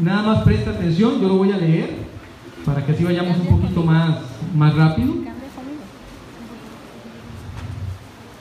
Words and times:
nada 0.00 0.22
más 0.22 0.42
presta 0.44 0.70
atención, 0.70 1.20
yo 1.20 1.28
lo 1.28 1.36
voy 1.36 1.52
a 1.52 1.56
leer 1.56 1.90
para 2.64 2.84
que 2.84 2.92
así 2.92 3.04
vayamos 3.04 3.38
un 3.38 3.60
poquito 3.60 3.82
más, 3.82 4.18
más 4.54 4.74
rápido. 4.74 5.14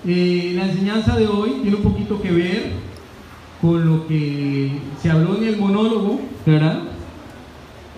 Eh, 0.08 0.54
la 0.56 0.66
enseñanza 0.66 1.16
de 1.16 1.28
hoy 1.28 1.60
tiene 1.62 1.78
un 1.78 1.84
poquito 1.84 2.22
que 2.22 2.32
ver 2.32 2.72
con 3.62 3.86
lo 3.86 4.08
que 4.08 4.72
se 5.02 5.12
habló 5.12 5.38
en 5.38 5.44
el 5.44 5.58
monólogo, 5.58 6.22
¿verdad? 6.46 6.84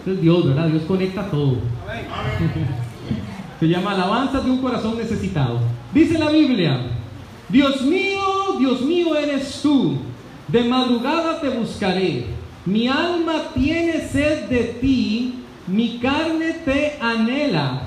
Es 0.05 0.19
Dios, 0.19 0.47
¿verdad? 0.47 0.67
Dios 0.67 0.83
conecta 0.87 1.29
todo. 1.29 1.57
Se 3.59 3.67
llama 3.67 3.91
Alabanzas 3.91 4.43
de 4.43 4.49
un 4.49 4.57
corazón 4.57 4.97
necesitado. 4.97 5.59
Dice 5.93 6.17
la 6.17 6.31
Biblia, 6.31 6.87
Dios 7.49 7.81
mío, 7.83 8.57
Dios 8.57 8.81
mío 8.81 9.15
eres 9.15 9.61
tú, 9.61 9.97
de 10.47 10.63
madrugada 10.63 11.39
te 11.39 11.49
buscaré, 11.49 12.25
mi 12.65 12.87
alma 12.87 13.49
tiene 13.53 14.07
sed 14.07 14.49
de 14.49 14.63
ti, 14.79 15.43
mi 15.67 15.99
carne 15.99 16.53
te 16.65 16.97
anhela. 17.01 17.83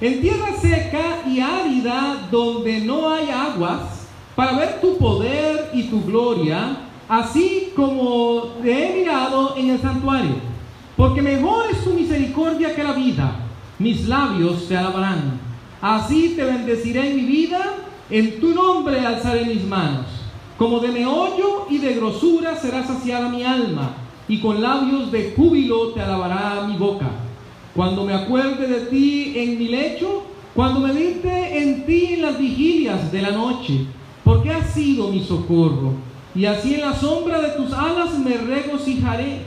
En 0.00 0.20
tierra 0.20 0.52
seca 0.60 1.22
y 1.26 1.40
árida 1.40 2.28
donde 2.30 2.80
no 2.80 3.10
hay 3.10 3.30
aguas, 3.30 4.06
para 4.34 4.58
ver 4.58 4.80
tu 4.80 4.98
poder 4.98 5.70
y 5.72 5.84
tu 5.84 6.04
gloria, 6.04 6.76
así 7.08 7.72
como 7.74 8.54
te 8.62 8.70
he 8.70 8.98
mirado 8.98 9.54
en 9.56 9.70
el 9.70 9.80
santuario. 9.80 10.34
Porque 10.96 11.22
mejor 11.22 11.66
es 11.70 11.82
tu 11.82 11.90
misericordia 11.90 12.74
que 12.74 12.84
la 12.84 12.92
vida, 12.92 13.32
mis 13.78 14.06
labios 14.06 14.68
te 14.68 14.76
alabarán. 14.76 15.40
Así 15.80 16.34
te 16.36 16.44
bendeciré 16.44 17.10
en 17.10 17.16
mi 17.16 17.22
vida, 17.22 17.74
en 18.10 18.40
tu 18.40 18.54
nombre 18.54 19.00
alzaré 19.00 19.46
mis 19.46 19.64
manos. 19.64 20.06
Como 20.58 20.80
de 20.80 20.88
meollo 20.88 21.66
y 21.68 21.78
de 21.78 21.94
grosura 21.94 22.56
será 22.56 22.84
saciada 22.84 23.28
mi 23.28 23.42
alma, 23.42 23.94
y 24.28 24.40
con 24.40 24.60
labios 24.60 25.12
de 25.12 25.32
júbilo 25.36 25.88
te 25.88 26.00
alabará 26.00 26.66
mi 26.66 26.76
boca. 26.76 27.06
Cuando 27.74 28.04
me 28.04 28.14
acuerde 28.14 28.66
de 28.66 28.80
ti 28.86 29.34
en 29.36 29.58
mi 29.58 29.68
lecho, 29.68 30.24
cuando 30.54 30.80
medite 30.80 31.62
en 31.62 31.84
ti 31.84 32.14
en 32.14 32.22
las 32.22 32.38
vigilias 32.38 33.12
de 33.12 33.22
la 33.22 33.30
noche, 33.30 33.86
porque 34.24 34.50
has 34.50 34.72
sido 34.72 35.08
mi 35.08 35.22
socorro, 35.22 35.92
y 36.34 36.46
así 36.46 36.74
en 36.74 36.80
la 36.80 36.94
sombra 36.94 37.40
de 37.40 37.50
tus 37.50 37.72
alas 37.72 38.18
me 38.18 38.36
regocijaré. 38.36 39.42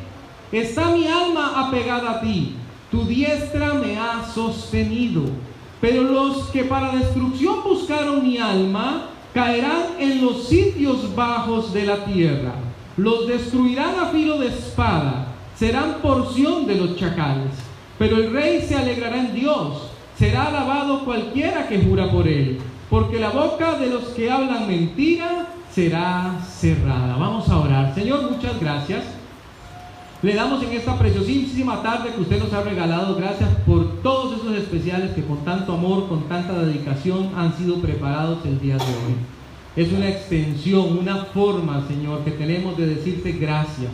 Está 0.51 0.91
mi 0.91 1.07
alma 1.07 1.67
apegada 1.67 2.11
a 2.11 2.21
ti, 2.21 2.53
tu 2.89 3.03
diestra 3.05 3.73
me 3.73 3.97
ha 3.97 4.25
sostenido. 4.33 5.23
Pero 5.81 6.03
los 6.03 6.49
que 6.49 6.63
para 6.63 6.95
destrucción 6.95 7.63
buscaron 7.63 8.27
mi 8.27 8.37
alma, 8.37 9.09
caerán 9.33 9.83
en 9.99 10.21
los 10.21 10.47
sitios 10.47 11.15
bajos 11.15 11.71
de 11.73 11.85
la 11.85 12.05
tierra. 12.05 12.53
Los 12.99 13.29
destruirán 13.29 13.97
a 13.97 14.07
filo 14.07 14.39
de 14.39 14.47
espada, 14.47 15.27
serán 15.55 15.99
porción 16.01 16.67
de 16.67 16.75
los 16.75 16.97
chacales. 16.97 17.53
Pero 17.97 18.17
el 18.17 18.33
rey 18.33 18.61
se 18.61 18.75
alegrará 18.75 19.21
en 19.21 19.33
Dios, 19.33 19.91
será 20.17 20.47
alabado 20.47 21.05
cualquiera 21.05 21.69
que 21.69 21.81
jura 21.81 22.11
por 22.11 22.27
él, 22.27 22.59
porque 22.89 23.17
la 23.17 23.29
boca 23.29 23.79
de 23.79 23.87
los 23.87 24.03
que 24.09 24.29
hablan 24.29 24.67
mentira 24.67 25.47
será 25.71 26.41
cerrada. 26.45 27.15
Vamos 27.15 27.47
a 27.47 27.59
orar. 27.59 27.95
Señor, 27.95 28.29
muchas 28.29 28.59
gracias. 28.59 29.05
Le 30.21 30.33
damos 30.33 30.61
en 30.61 30.73
esta 30.73 30.99
preciosísima 30.99 31.81
tarde 31.81 32.11
que 32.13 32.19
usted 32.19 32.43
nos 32.43 32.51
ha 32.51 32.63
regalado, 32.63 33.15
gracias 33.15 33.49
por 33.65 34.01
todos 34.01 34.41
esos 34.41 34.57
especiales 34.57 35.11
que 35.11 35.23
con 35.23 35.37
tanto 35.45 35.71
amor, 35.73 36.09
con 36.09 36.23
tanta 36.23 36.51
dedicación 36.51 37.31
han 37.37 37.57
sido 37.57 37.75
preparados 37.75 38.39
el 38.43 38.59
día 38.59 38.75
de 38.75 38.83
hoy. 38.83 39.38
Es 39.75 39.91
una 39.91 40.09
extensión, 40.09 40.97
una 40.97 41.25
forma, 41.25 41.85
Señor, 41.87 42.23
que 42.23 42.31
tenemos 42.31 42.77
de 42.77 42.87
decirte 42.87 43.33
gracias. 43.33 43.91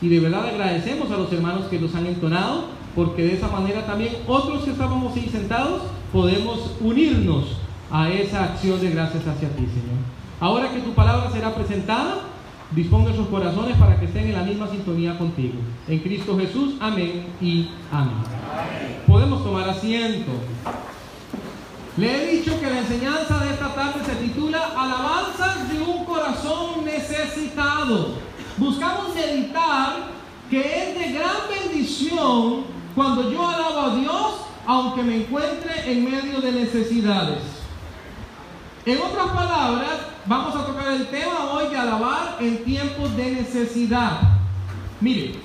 Y 0.00 0.08
de 0.08 0.20
verdad 0.20 0.46
agradecemos 0.46 1.10
a 1.10 1.16
los 1.16 1.32
hermanos 1.32 1.64
que 1.66 1.78
nos 1.78 1.94
han 1.94 2.06
entonado, 2.06 2.66
porque 2.94 3.22
de 3.22 3.34
esa 3.34 3.48
manera 3.48 3.86
también 3.86 4.14
otros 4.26 4.64
que 4.64 4.70
estábamos 4.70 5.16
ahí 5.16 5.28
sentados 5.28 5.82
podemos 6.12 6.76
unirnos 6.80 7.56
a 7.90 8.10
esa 8.10 8.44
acción 8.44 8.80
de 8.80 8.90
gracias 8.90 9.26
hacia 9.26 9.48
ti, 9.48 9.62
Señor. 9.66 9.98
Ahora 10.40 10.70
que 10.70 10.80
tu 10.80 10.92
palabra 10.92 11.30
será 11.30 11.54
presentada, 11.54 12.22
disponga 12.72 13.14
sus 13.14 13.26
corazones 13.28 13.76
para 13.76 13.98
que 13.98 14.06
estén 14.06 14.26
en 14.26 14.34
la 14.34 14.42
misma 14.42 14.68
sintonía 14.68 15.16
contigo. 15.16 15.54
En 15.88 15.98
Cristo 16.00 16.36
Jesús, 16.38 16.74
amén 16.80 17.26
y 17.40 17.68
amén. 17.90 18.14
Podemos 19.06 19.42
tomar 19.42 19.68
asiento. 19.68 20.32
Le 21.96 22.10
he 22.10 22.36
dicho 22.38 22.58
que 22.58 22.68
la 22.68 22.80
enseñanza 22.80 23.38
de 23.38 23.50
esta 23.50 23.72
tarde 23.72 24.04
se 24.04 24.16
titula 24.16 24.72
Alabanzas 24.76 25.68
de 25.68 25.80
un 25.80 26.04
corazón 26.04 26.84
necesitado. 26.84 28.16
Buscamos 28.56 29.14
meditar 29.14 30.08
que 30.50 30.60
es 30.60 30.98
de 30.98 31.12
gran 31.12 31.36
bendición 31.48 32.64
cuando 32.96 33.30
yo 33.30 33.48
alabo 33.48 33.80
a 33.80 33.96
Dios, 33.96 34.34
aunque 34.66 35.02
me 35.04 35.16
encuentre 35.18 35.92
en 35.92 36.04
medio 36.04 36.40
de 36.40 36.50
necesidades. 36.50 37.42
En 38.84 38.98
otras 38.98 39.28
palabras, 39.28 40.00
vamos 40.26 40.56
a 40.56 40.66
tocar 40.66 40.88
el 40.94 41.06
tema 41.06 41.52
hoy 41.52 41.68
de 41.68 41.76
alabar 41.76 42.38
en 42.40 42.64
tiempos 42.64 43.16
de 43.16 43.30
necesidad. 43.30 44.20
Mire, 45.00 45.36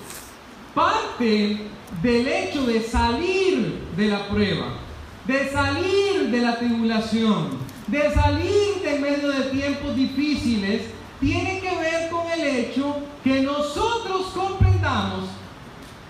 parte 0.73 1.69
del 2.01 2.27
hecho 2.27 2.65
de 2.65 2.81
salir 2.81 3.87
de 3.95 4.07
la 4.07 4.27
prueba, 4.27 4.88
de 5.29 5.47
salir 5.51 6.31
de 6.31 6.41
la 6.41 6.57
tribulación, 6.57 7.49
de 7.85 8.11
salir 8.15 8.81
de 8.83 8.97
medio 8.97 9.29
de 9.29 9.43
tiempos 9.51 9.95
difíciles, 9.95 10.85
tiene 11.19 11.59
que 11.59 11.69
ver 11.77 12.09
con 12.09 12.25
el 12.31 12.47
hecho 12.47 12.97
que 13.23 13.43
nosotros 13.43 14.31
comprendamos 14.33 15.25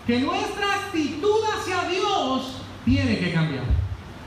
que 0.07 0.19
nuestra 0.19 0.73
actitud 0.73 1.35
hacia 1.53 1.89
Dios 1.89 2.61
tiene 2.85 3.19
que 3.19 3.33
cambiar. 3.33 3.65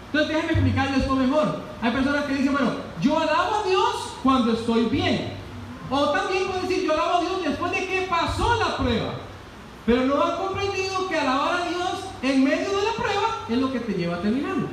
Entonces 0.09 0.29
déjenme 0.29 0.53
explicarles 0.53 0.99
esto 0.99 1.17
mejor. 1.17 1.63
Hay 1.81 1.91
personas 1.91 2.25
que 2.27 2.35
dicen, 2.35 2.53
bueno, 2.53 2.73
yo 3.01 3.19
alabo 3.19 3.63
a 3.65 3.67
Dios 3.67 3.95
cuando 4.23 4.53
estoy 4.53 4.85
bien. 4.91 5.33
O 5.89 6.11
también 6.11 6.49
pueden 6.49 6.69
decir, 6.69 6.85
yo 6.85 6.93
alabo 6.93 7.17
a 7.17 7.21
Dios 7.23 7.45
después 7.47 7.73
de 7.73 7.87
que 7.87 8.07
pasó 8.11 8.57
la 8.57 8.77
prueba. 8.77 9.15
Pero 9.87 10.05
no 10.05 10.23
han 10.23 10.37
comprendido 10.37 11.09
que 11.09 11.19
alabar 11.19 11.63
a 11.63 11.69
Dios 11.71 12.12
en 12.23 12.45
medio 12.45 12.69
de 12.69 12.85
la 12.85 12.93
prueba 12.97 13.47
es 13.49 13.59
lo 13.59 13.73
que 13.73 13.81
te 13.81 13.93
lleva 13.93 14.17
a 14.17 14.23
terminarlo. 14.23 14.69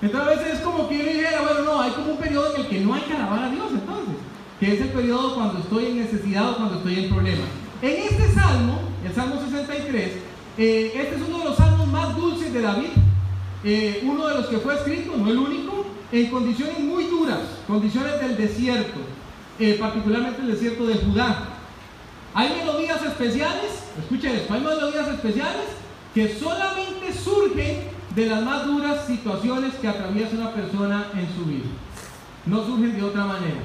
Entonces 0.00 0.28
a 0.28 0.30
veces 0.30 0.54
es 0.54 0.60
como 0.60 0.88
que 0.88 0.98
yo 0.98 1.04
dijera, 1.04 1.42
bueno, 1.42 1.62
no, 1.64 1.80
hay 1.80 1.90
como 1.92 2.12
un 2.12 2.18
periodo 2.18 2.54
en 2.54 2.60
el 2.62 2.68
que 2.68 2.80
no 2.80 2.94
hay 2.94 3.02
que 3.02 3.14
alabar 3.14 3.44
a 3.44 3.50
Dios 3.50 3.66
entonces. 3.72 4.14
Que 4.60 4.74
es 4.74 4.80
el 4.80 4.88
periodo 4.88 5.34
cuando 5.34 5.58
estoy 5.58 5.86
en 5.86 5.98
necesidad 5.98 6.50
o 6.50 6.56
cuando 6.56 6.78
estoy 6.78 7.04
en 7.04 7.10
problemas. 7.10 7.48
En 7.82 8.02
este 8.02 8.32
salmo, 8.32 8.80
el 9.04 9.14
Salmo 9.14 9.40
63, 9.40 10.12
eh, 10.58 10.92
este 10.94 11.14
es 11.14 11.22
uno 11.28 11.38
de 11.38 11.44
los 11.44 11.56
salmos 11.56 11.86
más 11.88 12.16
dulces 12.16 12.52
de 12.52 12.60
David. 12.60 12.90
Eh, 13.64 14.02
uno 14.04 14.26
de 14.28 14.34
los 14.34 14.46
que 14.46 14.58
fue 14.58 14.74
escrito, 14.74 15.16
no 15.16 15.28
el 15.30 15.38
único, 15.38 15.84
en 16.12 16.30
condiciones 16.30 16.78
muy 16.80 17.04
duras, 17.04 17.40
condiciones 17.66 18.20
del 18.20 18.36
desierto, 18.36 19.00
eh, 19.58 19.76
particularmente 19.78 20.42
el 20.42 20.52
desierto 20.52 20.86
de 20.86 20.94
Judá. 20.94 21.48
Hay 22.34 22.54
melodías 22.56 23.02
especiales, 23.02 23.87
escuchen 23.98 24.36
esto, 24.36 24.54
hay 24.54 24.60
melodías 24.60 25.08
especiales 25.08 25.66
que 26.14 26.34
solamente 26.34 27.12
surgen 27.12 27.82
de 28.14 28.26
las 28.26 28.42
más 28.42 28.66
duras 28.66 29.06
situaciones 29.06 29.74
que 29.74 29.88
atraviesa 29.88 30.36
una 30.36 30.52
persona 30.52 31.06
en 31.14 31.28
su 31.34 31.44
vida. 31.44 31.66
No 32.46 32.64
surgen 32.64 32.96
de 32.96 33.04
otra 33.04 33.24
manera. 33.24 33.60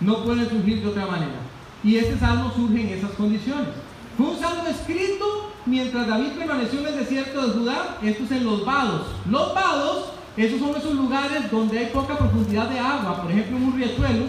No 0.00 0.24
pueden 0.24 0.48
surgir 0.48 0.82
de 0.82 0.88
otra 0.88 1.06
manera. 1.06 1.40
Y 1.84 1.96
este 1.96 2.18
salmo 2.18 2.52
surge 2.54 2.80
en 2.80 2.98
esas 2.98 3.10
condiciones. 3.12 3.68
Fue 4.16 4.26
un 4.26 4.38
salmo 4.38 4.66
escrito 4.66 5.52
mientras 5.66 6.06
David 6.06 6.32
permaneció 6.38 6.80
en 6.80 6.86
el 6.86 6.98
desierto 6.98 7.46
de 7.46 7.52
Judá, 7.52 7.98
esto 8.02 8.24
es 8.24 8.30
en 8.32 8.44
los 8.44 8.64
vados. 8.64 9.06
Los 9.28 9.54
vados, 9.54 10.06
esos 10.36 10.58
son 10.58 10.76
esos 10.76 10.94
lugares 10.94 11.50
donde 11.50 11.78
hay 11.78 11.86
poca 11.86 12.16
profundidad 12.16 12.68
de 12.68 12.78
agua, 12.78 13.22
por 13.22 13.30
ejemplo 13.30 13.56
en 13.56 13.64
un 13.64 13.76
riachuelo, 13.76 14.24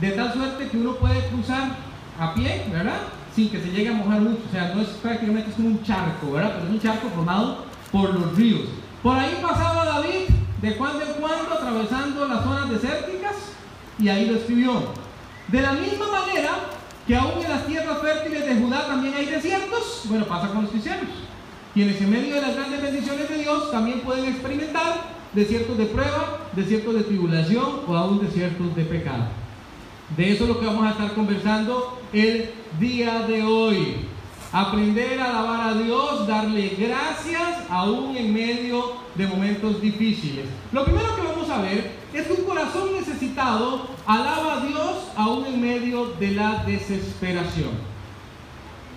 de 0.00 0.10
tal 0.12 0.32
suerte 0.32 0.68
que 0.68 0.78
uno 0.78 0.94
puede 0.96 1.26
cruzar 1.28 1.76
a 2.18 2.34
pie, 2.34 2.66
¿verdad? 2.70 3.00
Sin 3.34 3.50
que 3.50 3.60
se 3.60 3.70
llegue 3.70 3.88
a 3.88 3.92
mojar 3.92 4.20
mucho. 4.20 4.42
O 4.48 4.52
sea, 4.52 4.74
no 4.74 4.82
es 4.82 4.88
prácticamente 4.88 5.50
es 5.50 5.56
como 5.56 5.68
un 5.68 5.82
charco, 5.82 6.32
¿verdad? 6.32 6.52
Pero 6.54 6.66
es 6.66 6.70
un 6.72 6.80
charco 6.80 7.08
formado 7.08 7.64
por 7.90 8.12
los 8.14 8.36
ríos. 8.36 8.62
Por 9.02 9.18
ahí 9.18 9.38
pasaba 9.42 9.84
David 9.84 10.28
de 10.60 10.76
cuando 10.76 11.04
en 11.04 11.12
cuando 11.14 11.54
atravesando 11.54 12.28
las 12.28 12.44
zonas 12.44 12.70
desérticas 12.70 13.34
y 13.98 14.08
ahí 14.08 14.26
lo 14.26 14.36
escribió. 14.36 14.72
De 15.48 15.60
la 15.60 15.72
misma 15.72 16.06
manera 16.06 16.50
que 17.06 17.16
aún 17.16 17.42
en 17.42 17.50
las 17.50 17.66
tierras 17.66 17.98
fértiles 18.00 18.46
de 18.46 18.54
Judá 18.54 18.86
también 18.86 19.14
hay 19.14 19.26
desiertos, 19.26 20.02
bueno, 20.04 20.24
pasa 20.26 20.48
con 20.48 20.62
los 20.62 20.70
cristianos, 20.70 21.08
quienes 21.74 22.00
en 22.00 22.10
medio 22.10 22.34
de 22.34 22.40
las 22.40 22.54
grandes 22.54 22.80
bendiciones 22.80 23.28
de 23.28 23.38
Dios 23.38 23.70
también 23.72 24.00
pueden 24.00 24.26
experimentar 24.26 25.02
desiertos 25.32 25.78
de 25.78 25.86
prueba, 25.86 26.38
desiertos 26.54 26.94
de 26.94 27.02
tribulación 27.02 27.80
o 27.86 27.96
aún 27.96 28.20
desiertos 28.24 28.76
de 28.76 28.84
pecado. 28.84 29.41
De 30.16 30.30
eso 30.30 30.44
es 30.44 30.50
lo 30.50 30.60
que 30.60 30.66
vamos 30.66 30.86
a 30.86 30.90
estar 30.90 31.14
conversando 31.14 31.98
el 32.12 32.50
día 32.78 33.20
de 33.20 33.42
hoy. 33.42 33.96
Aprender 34.52 35.18
a 35.18 35.30
alabar 35.30 35.70
a 35.70 35.74
Dios, 35.74 36.26
darle 36.26 36.76
gracias 36.78 37.60
aún 37.70 38.14
en 38.14 38.34
medio 38.34 38.92
de 39.14 39.26
momentos 39.26 39.80
difíciles. 39.80 40.44
Lo 40.70 40.84
primero 40.84 41.16
que 41.16 41.22
vamos 41.22 41.48
a 41.48 41.62
ver 41.62 41.92
es 42.12 42.26
que 42.26 42.32
un 42.34 42.44
corazón 42.44 42.92
necesitado 42.92 43.86
alaba 44.06 44.60
a 44.60 44.66
Dios 44.66 44.96
aún 45.16 45.46
en 45.46 45.58
medio 45.58 46.08
de 46.20 46.32
la 46.32 46.62
desesperación. 46.66 47.70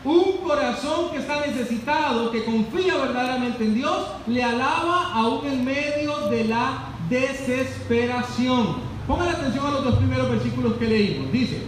Un 0.03 0.37
corazón 0.45 1.11
que 1.11 1.19
está 1.19 1.45
necesitado, 1.47 2.29
que 2.29 2.43
confía 2.43 2.97
verdaderamente 2.97 3.63
en 3.63 3.75
Dios, 3.75 4.07
le 4.27 4.43
alaba 4.43 5.13
aún 5.13 5.47
en 5.47 5.63
medio 5.63 6.27
de 6.27 6.43
la 6.43 6.89
desesperación. 7.09 8.94
Pongan 9.07 9.29
atención 9.29 9.65
a 9.65 9.71
los 9.71 9.83
dos 9.83 9.95
primeros 9.95 10.29
versículos 10.29 10.73
que 10.77 10.87
leímos. 10.87 11.31
Dice, 11.31 11.61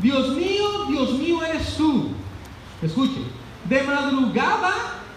Dios 0.00 0.30
mío, 0.36 0.86
Dios 0.88 1.12
mío 1.12 1.44
eres 1.44 1.76
tú. 1.76 2.08
Escuche, 2.82 3.20
de 3.68 3.82
madrugada 3.82 4.72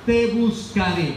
te 0.06 0.28
buscaré. 0.28 1.16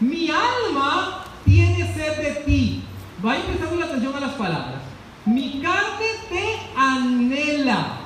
Mi 0.00 0.30
alma 0.30 1.24
tiene 1.44 1.92
sed 1.94 2.16
de 2.22 2.42
ti. 2.46 2.82
Vaya 3.22 3.44
prestando 3.44 3.76
la 3.76 3.86
atención 3.86 4.14
a 4.14 4.20
las 4.20 4.34
palabras. 4.34 4.82
Mi 5.26 5.60
carne 5.60 6.06
te 6.30 6.58
anhela. 6.76 7.98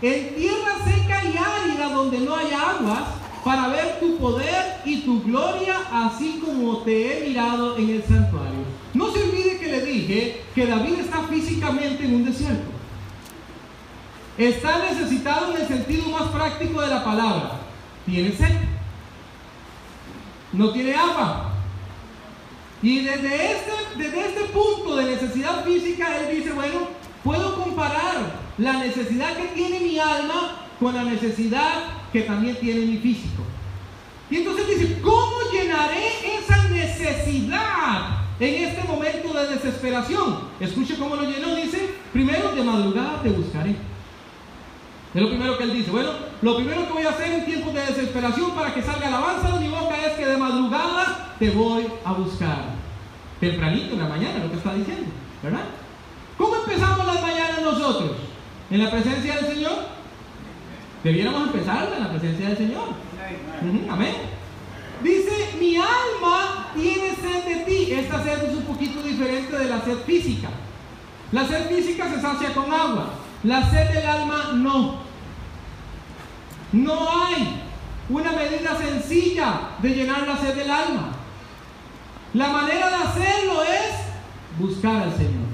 En 0.00 0.34
tierra 0.34 0.76
seca 0.84 1.24
y 1.24 1.36
árida 1.36 1.90
donde 1.92 2.20
no 2.20 2.36
hay 2.36 2.52
aguas, 2.52 3.02
para 3.44 3.68
ver 3.68 4.00
tu 4.00 4.18
poder 4.18 4.80
y 4.84 5.02
tu 5.02 5.22
gloria, 5.22 5.76
así 5.92 6.42
como 6.44 6.78
te 6.78 7.24
he 7.24 7.28
mirado 7.28 7.76
en 7.76 7.90
el 7.90 8.02
santuario. 8.02 8.64
No 8.96 9.12
se 9.12 9.22
olvide 9.22 9.58
que 9.58 9.66
le 9.66 9.84
dije 9.84 10.42
que 10.54 10.66
David 10.66 11.00
está 11.00 11.24
físicamente 11.24 12.02
en 12.02 12.14
un 12.14 12.24
desierto. 12.24 12.70
Está 14.38 14.78
necesitado 14.90 15.54
en 15.54 15.60
el 15.60 15.68
sentido 15.68 16.08
más 16.08 16.30
práctico 16.30 16.80
de 16.80 16.88
la 16.88 17.04
palabra. 17.04 17.60
Tiene 18.06 18.32
sed. 18.32 18.56
No 20.54 20.70
tiene 20.70 20.94
agua. 20.94 21.52
Y 22.82 23.00
desde 23.00 23.52
este, 23.52 23.72
desde 23.98 24.28
este 24.28 24.44
punto 24.44 24.96
de 24.96 25.04
necesidad 25.04 25.62
física, 25.62 26.18
él 26.18 26.34
dice, 26.34 26.52
bueno, 26.52 26.88
puedo 27.22 27.62
comparar 27.62 28.40
la 28.56 28.72
necesidad 28.78 29.36
que 29.36 29.48
tiene 29.48 29.80
mi 29.80 29.98
alma 29.98 30.68
con 30.80 30.94
la 30.94 31.04
necesidad 31.04 31.82
que 32.14 32.22
también 32.22 32.56
tiene 32.56 32.86
mi 32.86 32.96
físico. 32.96 33.42
Y 34.30 34.36
entonces 34.36 34.66
dice, 34.68 35.00
¿cómo 35.02 35.36
llenaré 35.52 36.38
esa 36.38 36.62
necesidad 36.68 38.25
en 38.38 38.68
este 38.68 38.86
momento 38.86 39.32
de 39.32 39.46
desesperación? 39.54 40.38
Escuche 40.60 40.96
cómo 40.98 41.16
lo 41.16 41.22
llenó, 41.22 41.54
dice, 41.56 41.94
primero 42.12 42.54
de 42.54 42.62
madrugada 42.62 43.22
te 43.22 43.30
buscaré. 43.30 43.76
Es 45.14 45.22
lo 45.22 45.28
primero 45.28 45.56
que 45.56 45.64
él 45.64 45.72
dice. 45.72 45.90
Bueno, 45.90 46.10
lo 46.42 46.56
primero 46.56 46.86
que 46.86 46.92
voy 46.92 47.04
a 47.04 47.10
hacer 47.10 47.32
en 47.32 47.46
tiempos 47.46 47.72
de 47.72 47.86
desesperación 47.86 48.50
para 48.50 48.74
que 48.74 48.82
salga 48.82 49.08
alabanza 49.08 49.50
de 49.52 49.60
mi 49.60 49.68
boca 49.68 49.96
es 50.06 50.12
que 50.12 50.26
de 50.26 50.36
madrugada 50.36 51.34
te 51.38 51.50
voy 51.50 51.86
a 52.04 52.12
buscar. 52.12 52.64
Tempranito 53.40 53.94
en 53.94 54.00
la 54.00 54.08
mañana, 54.08 54.44
lo 54.44 54.50
que 54.50 54.56
está 54.56 54.74
diciendo, 54.74 55.06
¿verdad? 55.42 55.64
¿Cómo 56.36 56.56
empezamos 56.56 57.06
las 57.06 57.22
mañanas 57.22 57.62
nosotros? 57.62 58.12
¿En 58.70 58.84
la 58.84 58.90
presencia 58.90 59.36
del 59.36 59.46
Señor? 59.46 59.96
Debiéramos 61.02 61.46
empezar 61.46 61.92
en 61.96 62.02
la 62.02 62.10
presencia 62.10 62.48
del 62.48 62.56
Señor. 62.58 62.88
amén. 63.88 64.35
Dice, 65.02 65.56
mi 65.58 65.76
alma 65.76 66.68
tiene 66.74 67.14
sed 67.14 67.44
de 67.44 67.64
ti. 67.64 67.92
Esta 67.92 68.22
sed 68.22 68.42
es 68.44 68.54
un 68.56 68.64
poquito 68.64 69.02
diferente 69.02 69.56
de 69.56 69.66
la 69.66 69.80
sed 69.82 69.98
física. 70.06 70.48
La 71.32 71.46
sed 71.46 71.68
física 71.68 72.08
se 72.10 72.20
sacia 72.20 72.54
con 72.54 72.72
agua. 72.72 73.10
La 73.42 73.68
sed 73.70 73.90
del 73.92 74.06
alma 74.06 74.52
no. 74.54 75.06
No 76.72 77.24
hay 77.24 77.62
una 78.08 78.32
medida 78.32 78.76
sencilla 78.78 79.70
de 79.80 79.88
llenar 79.90 80.26
la 80.26 80.36
sed 80.36 80.54
del 80.54 80.70
alma. 80.70 81.12
La 82.34 82.48
manera 82.48 82.88
de 82.88 82.94
hacerlo 82.96 83.62
es 83.62 84.58
buscar 84.58 85.02
al 85.02 85.16
Señor. 85.16 85.46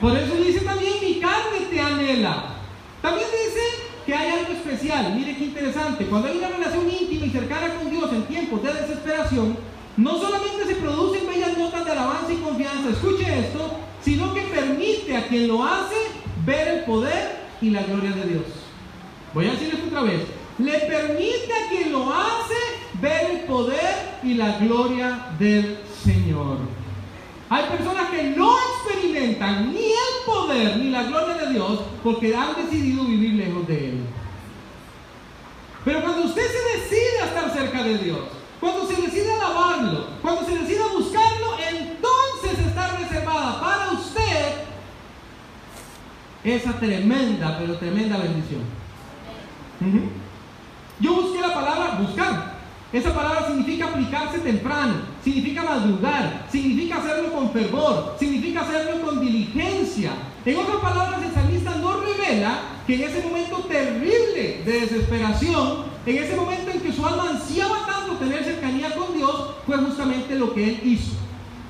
Por 0.00 0.16
eso 0.16 0.34
dice 0.36 0.60
también 0.60 0.94
mi 1.02 1.20
carne 1.20 1.66
te 1.70 1.80
anhela. 1.80 2.54
También 3.02 3.28
dice 3.30 3.60
que 4.06 4.14
hay 4.14 4.30
algo 4.30 4.52
Mire 4.80 5.36
qué 5.36 5.44
interesante. 5.44 6.06
Cuando 6.06 6.28
hay 6.28 6.38
una 6.38 6.48
relación 6.48 6.88
íntima 6.88 7.26
y 7.26 7.30
cercana 7.30 7.74
con 7.74 7.90
Dios 7.90 8.12
en 8.12 8.22
tiempos 8.24 8.62
de 8.62 8.72
desesperación, 8.72 9.56
no 9.96 10.18
solamente 10.18 10.66
se 10.66 10.76
producen 10.76 11.26
bellas 11.26 11.58
notas 11.58 11.84
de 11.84 11.90
alabanza 11.90 12.32
y 12.32 12.36
confianza, 12.36 12.90
escuche 12.90 13.40
esto, 13.40 13.76
sino 14.00 14.32
que 14.32 14.42
permite 14.42 15.16
a 15.16 15.26
quien 15.26 15.48
lo 15.48 15.64
hace 15.64 15.96
ver 16.46 16.68
el 16.68 16.84
poder 16.84 17.38
y 17.60 17.70
la 17.70 17.82
gloria 17.82 18.12
de 18.12 18.22
Dios. 18.22 18.44
Voy 19.34 19.46
a 19.46 19.50
decir 19.52 19.74
esto 19.74 19.88
otra 19.88 20.02
vez. 20.02 20.20
Le 20.58 20.78
permite 20.78 21.52
a 21.52 21.68
quien 21.68 21.92
lo 21.92 22.12
hace 22.12 22.54
ver 23.00 23.30
el 23.32 23.40
poder 23.40 24.18
y 24.22 24.34
la 24.34 24.58
gloria 24.58 25.26
del 25.38 25.78
Señor. 26.04 26.58
Hay 27.50 27.64
personas 27.64 28.10
que 28.10 28.22
no 28.36 28.56
experimentan 28.58 29.72
ni 29.72 29.86
el 29.86 30.24
poder 30.24 30.76
ni 30.76 30.90
la 30.90 31.02
gloria 31.02 31.34
de 31.34 31.52
Dios 31.54 31.80
porque 32.04 32.36
han 32.36 32.54
decidido 32.56 33.04
vivir 33.04 33.34
lejos 33.34 33.66
de 33.66 33.88
Él. 33.88 34.00
Pero 35.88 36.02
cuando 36.02 36.26
usted 36.26 36.42
se 36.46 36.78
decide 36.78 37.18
a 37.22 37.24
estar 37.28 37.50
cerca 37.50 37.82
de 37.82 37.96
Dios, 37.96 38.18
cuando 38.60 38.86
se 38.86 39.00
decide 39.00 39.32
alabarlo, 39.32 40.08
cuando 40.20 40.44
se 40.44 40.58
decide 40.58 40.82
buscarlo, 40.94 41.56
entonces 41.58 42.66
está 42.66 42.98
reservada 42.98 43.58
para 43.58 43.92
usted 43.92 44.64
esa 46.44 46.74
tremenda, 46.74 47.56
pero 47.58 47.78
tremenda 47.78 48.18
bendición. 48.18 48.60
Yo 51.00 51.22
busqué 51.22 51.40
la 51.40 51.54
palabra 51.54 51.98
buscar. 51.98 52.57
Esa 52.90 53.14
palabra 53.14 53.46
significa 53.46 53.86
aplicarse 53.86 54.38
temprano, 54.38 54.94
significa 55.22 55.62
madrugar, 55.62 56.46
significa 56.50 56.96
hacerlo 56.96 57.32
con 57.34 57.52
fervor, 57.52 58.16
significa 58.18 58.62
hacerlo 58.62 59.04
con 59.04 59.20
diligencia. 59.20 60.12
En 60.46 60.56
otras 60.56 60.78
palabras, 60.78 61.22
el 61.22 61.34
salmista 61.34 61.74
no 61.74 62.00
revela 62.00 62.60
que 62.86 62.94
en 62.94 63.02
ese 63.02 63.22
momento 63.22 63.58
terrible 63.68 64.62
de 64.64 64.80
desesperación, 64.80 65.84
en 66.06 66.16
ese 66.16 66.34
momento 66.34 66.70
en 66.70 66.80
que 66.80 66.92
su 66.92 67.04
alma 67.04 67.28
ansiaba 67.28 67.86
tanto 67.86 68.16
tener 68.16 68.42
cercanía 68.42 68.94
con 68.94 69.14
Dios, 69.14 69.50
fue 69.66 69.76
justamente 69.76 70.34
lo 70.36 70.54
que 70.54 70.70
él 70.70 70.80
hizo. 70.82 71.12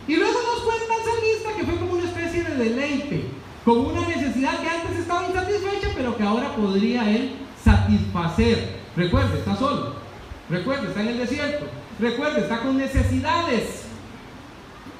Y 0.06 0.14
luego 0.14 0.38
nos 0.40 0.62
cuenta 0.62 0.94
el 0.94 1.04
salmista 1.04 1.56
que 1.58 1.64
fue 1.64 1.80
como 1.80 1.98
una 1.98 2.08
especie 2.08 2.44
de 2.44 2.64
deleite, 2.64 3.24
como 3.64 3.88
una 3.88 4.06
necesidad 4.06 4.60
que 4.60 4.70
antes 4.70 4.98
estaba 5.00 5.26
insatisfecha, 5.26 5.88
pero 5.96 6.16
que 6.16 6.22
ahora 6.22 6.54
podría 6.54 7.10
él 7.10 7.32
satisfacer. 7.64 8.78
Recuerde, 8.94 9.38
está 9.38 9.56
solo. 9.56 10.07
Recuerde, 10.50 10.88
está 10.88 11.02
en 11.02 11.08
el 11.08 11.18
desierto. 11.18 11.66
Recuerde, 11.98 12.40
está 12.40 12.60
con 12.60 12.78
necesidades. 12.78 13.84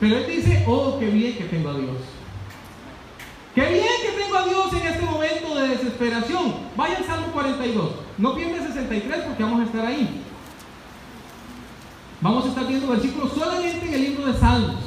Pero 0.00 0.16
él 0.16 0.26
dice, 0.26 0.64
oh, 0.66 0.98
qué 0.98 1.06
bien 1.06 1.36
que 1.36 1.44
tengo 1.44 1.70
a 1.70 1.74
Dios. 1.74 1.96
Qué 3.54 3.66
bien 3.66 3.86
que 4.02 4.22
tengo 4.22 4.36
a 4.36 4.44
Dios 4.44 4.72
en 4.72 4.86
este 4.86 5.04
momento 5.04 5.54
de 5.54 5.68
desesperación. 5.68 6.54
Vaya 6.76 6.98
al 6.98 7.04
Salmo 7.04 7.32
42. 7.32 7.90
No 8.18 8.34
pierda 8.34 8.66
63 8.66 9.24
porque 9.24 9.42
vamos 9.42 9.60
a 9.60 9.64
estar 9.64 9.86
ahí. 9.86 10.22
Vamos 12.20 12.44
a 12.44 12.48
estar 12.48 12.66
viendo 12.66 12.88
versículos 12.88 13.32
solamente 13.32 13.86
en 13.86 13.94
el 13.94 14.00
libro 14.02 14.26
de 14.26 14.38
Salmos. 14.38 14.84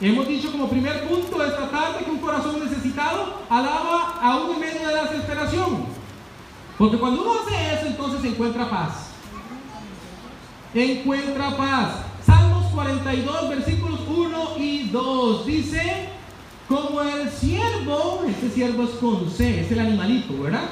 Hemos 0.00 0.26
dicho 0.26 0.50
como 0.50 0.68
primer 0.68 1.06
punto 1.08 1.44
esta 1.44 1.70
tarde 1.70 2.04
que 2.04 2.10
un 2.10 2.18
corazón 2.18 2.58
necesitado 2.64 3.40
alaba 3.48 4.18
aún 4.20 4.54
en 4.54 4.60
medio 4.60 4.88
de 4.88 4.94
la 4.94 5.04
desesperación. 5.04 6.03
Porque 6.78 6.98
cuando 6.98 7.22
uno 7.22 7.32
hace 7.40 7.74
eso, 7.74 7.86
entonces 7.86 8.24
encuentra 8.24 8.68
paz. 8.68 9.10
Encuentra 10.74 11.56
paz. 11.56 11.96
Salmos 12.26 12.66
42, 12.72 13.48
versículos 13.48 14.00
1 14.08 14.48
y 14.58 14.88
2. 14.88 15.46
Dice, 15.46 16.08
como 16.68 17.02
el 17.02 17.30
siervo, 17.30 18.24
este 18.26 18.50
siervo 18.50 18.84
es 18.84 18.90
con 18.90 19.30
C, 19.30 19.60
es 19.60 19.70
el 19.70 19.78
animalito, 19.78 20.42
¿verdad? 20.42 20.70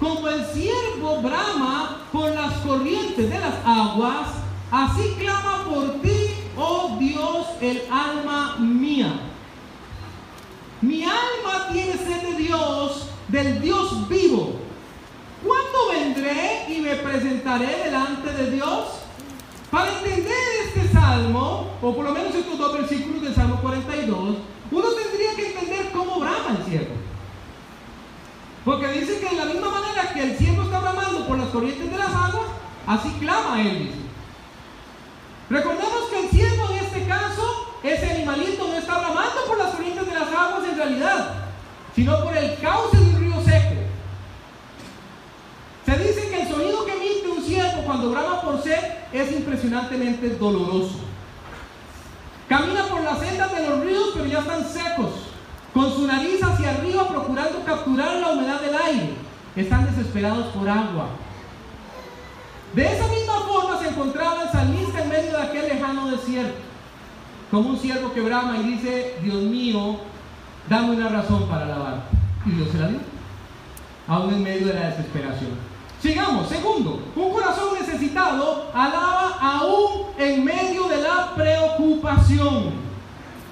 Como 0.00 0.28
el 0.28 0.44
siervo 0.46 1.22
brama 1.22 1.98
por 2.10 2.30
las 2.30 2.54
corrientes 2.54 3.30
de 3.30 3.38
las 3.38 3.54
aguas, 3.64 4.30
así 4.70 5.14
clama 5.20 5.64
por 5.68 6.00
ti, 6.02 6.30
oh 6.56 6.96
Dios, 6.98 7.46
el 7.60 7.82
alma 7.90 8.56
mía. 8.58 9.20
Mi 10.80 11.04
alma 11.04 11.68
tiene 11.72 11.92
sed 11.92 12.22
de 12.28 12.42
Dios, 12.42 13.06
del 13.28 13.60
Dios 13.60 14.08
vivo. 14.08 14.64
¿Cuándo 15.44 15.88
vendré 15.92 16.64
y 16.68 16.80
me 16.80 16.96
presentaré 16.96 17.84
delante 17.84 18.32
de 18.32 18.50
Dios? 18.50 18.84
Para 19.70 19.92
entender 19.92 20.32
este 20.66 20.90
salmo, 20.92 21.70
o 21.82 21.94
por 21.94 22.04
lo 22.04 22.12
menos 22.12 22.34
estos 22.34 22.56
dos 22.56 22.72
versículos 22.72 23.22
del 23.22 23.34
Salmo 23.34 23.60
42, 23.60 24.36
uno 24.70 24.88
tendría 24.90 25.34
que 25.36 25.48
entender 25.48 25.90
cómo 25.92 26.18
brama 26.18 26.56
el 26.58 26.64
cielo. 26.64 26.94
Porque 28.64 28.88
dice 28.88 29.20
que 29.20 29.28
de 29.28 29.36
la 29.36 29.52
misma 29.52 29.68
manera 29.68 30.12
que 30.14 30.22
el 30.22 30.38
cielo 30.38 30.62
está 30.62 30.80
bramando 30.80 31.26
por 31.26 31.38
las 31.38 31.48
corrientes 31.48 31.90
de 31.90 31.98
las 31.98 32.14
aguas, 32.14 32.46
así 32.86 33.10
clama 33.20 33.60
él, 33.60 33.78
dice. 33.80 33.98
Recordemos 35.50 36.08
que 36.10 36.20
el 36.20 36.30
cielo 36.30 36.70
en 36.70 36.84
este 36.84 37.06
caso, 37.06 37.76
ese 37.82 38.10
animalito 38.10 38.66
no 38.66 38.74
está 38.74 38.98
bramando 38.98 39.44
por 39.46 39.58
las 39.58 39.74
corrientes 39.74 40.06
de 40.06 40.14
las 40.14 40.28
aguas 40.28 40.64
en 40.70 40.76
realidad, 40.76 41.34
sino 41.94 42.24
por 42.24 42.34
el 42.34 42.58
cauce 42.60 42.96
de 42.96 43.04
un 43.04 43.20
río 43.20 43.44
seco. 43.44 43.74
Se 45.84 45.98
dice 45.98 46.30
que 46.30 46.42
el 46.42 46.48
sonido 46.48 46.86
que 46.86 46.92
emite 46.92 47.28
un 47.28 47.44
ciervo 47.44 47.64
cuando 47.84 48.10
brama 48.10 48.40
por 48.42 48.62
sed 48.62 48.78
es 49.12 49.32
impresionantemente 49.32 50.30
doloroso. 50.30 50.96
Camina 52.48 52.84
por 52.84 53.02
las 53.02 53.18
sendas 53.18 53.52
de 53.54 53.68
los 53.68 53.80
ríos, 53.80 54.10
pero 54.14 54.26
ya 54.26 54.40
están 54.40 54.64
secos, 54.64 55.10
con 55.72 55.92
su 55.92 56.06
nariz 56.06 56.42
hacia 56.42 56.70
arriba 56.70 57.08
procurando 57.08 57.64
capturar 57.64 58.16
la 58.16 58.30
humedad 58.30 58.60
del 58.60 58.76
aire. 58.76 59.14
están 59.56 59.86
desesperados 59.86 60.46
por 60.46 60.68
agua. 60.68 61.10
De 62.74 62.84
esa 62.84 63.06
misma 63.06 63.34
forma 63.46 63.78
se 63.78 63.88
encontraba 63.88 64.42
el 64.42 64.50
salmista 64.50 65.02
en 65.02 65.08
medio 65.08 65.30
de 65.30 65.42
aquel 65.42 65.68
lejano 65.68 66.10
desierto, 66.10 66.58
como 67.50 67.70
un 67.70 67.78
siervo 67.78 68.12
que 68.12 68.20
brama 68.20 68.58
y 68.58 68.64
dice, 68.64 69.16
Dios 69.22 69.42
mío, 69.42 69.98
dame 70.68 70.96
una 70.96 71.08
razón 71.08 71.48
para 71.48 71.66
alabar. 71.66 72.02
Y 72.44 72.50
Dios 72.50 72.68
se 72.72 72.78
la 72.78 72.88
dio, 72.88 72.98
aún 74.08 74.34
en 74.34 74.42
medio 74.42 74.66
de 74.66 74.74
la 74.74 74.90
desesperación. 74.90 75.73
Sigamos, 76.04 76.50
segundo, 76.50 77.00
un 77.16 77.32
corazón 77.32 77.78
necesitado 77.80 78.70
alaba 78.74 79.38
aún 79.40 80.02
en 80.18 80.44
medio 80.44 80.86
de 80.86 81.00
la 81.00 81.34
preocupación. 81.34 82.72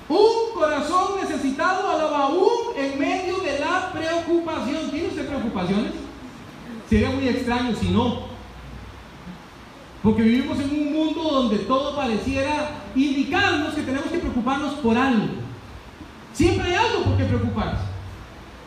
Un 0.07 0.53
corazón 0.55 1.19
necesitado 1.19 1.89
alaba 1.89 2.25
aún 2.25 2.77
en 2.77 2.99
medio 2.99 3.39
de 3.39 3.59
la 3.59 3.91
preocupación. 3.91 4.91
¿Tiene 4.91 5.09
usted 5.09 5.29
preocupaciones? 5.29 5.93
Sería 6.91 7.09
muy 7.09 7.27
extraño 7.27 7.75
si 7.75 7.89
no. 7.89 8.19
Porque 10.03 10.21
vivimos 10.21 10.59
en 10.59 10.73
un 10.73 10.93
mundo 10.93 11.23
donde 11.23 11.57
todo 11.61 11.97
pareciera 11.97 12.83
indicarnos 12.95 13.73
que 13.73 13.81
tenemos 13.81 14.11
que 14.11 14.19
preocuparnos 14.19 14.75
por 14.75 14.99
algo. 14.99 15.25
Siempre 16.35 16.69
hay 16.69 16.75
algo 16.75 17.05
por 17.05 17.17
qué 17.17 17.25
preocuparse. 17.25 17.92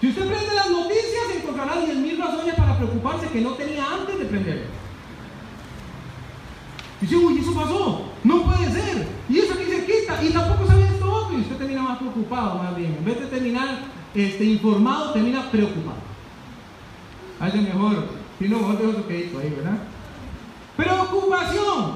Si 0.06 0.12
usted 0.12 0.28
prende 0.28 0.54
las 0.54 0.70
noticias, 0.70 1.36
encontrará 1.36 1.82
10.000 1.82 2.20
razones 2.20 2.54
para 2.54 2.78
preocuparse 2.78 3.28
que 3.30 3.42
no 3.42 3.54
tenía 3.54 3.92
antes 3.92 4.20
de 4.20 4.26
prender. 4.26 4.68
Dice, 7.02 7.16
uy, 7.16 7.40
eso 7.40 7.56
pasó, 7.56 8.04
no 8.24 8.44
puede 8.44 8.72
ser, 8.72 9.08
y 9.28 9.40
eso 9.40 9.56
aquí 9.56 9.64
se 9.64 9.84
quita, 9.84 10.24
y 10.24 10.30
tampoco 10.30 10.68
sabía 10.68 10.92
esto 10.92 11.12
otro, 11.12 11.36
y 11.36 11.42
usted 11.42 11.56
termina 11.56 11.82
más 11.82 11.98
preocupado, 11.98 12.62
más 12.62 12.76
bien. 12.76 12.98
En 13.00 13.04
vez 13.04 13.20
de 13.20 13.26
terminar 13.26 13.80
este, 14.14 14.44
informado, 14.44 15.12
termina 15.12 15.50
preocupado. 15.50 15.98
A 17.40 17.46
mejor, 17.46 18.08
si 18.38 18.48
no, 18.48 18.60
mejor 18.60 18.78
dejo 18.78 18.92
eso 18.92 19.08
que 19.08 19.16
ahí, 19.16 19.56
¿verdad? 19.58 19.80
Preocupación. 20.78 21.94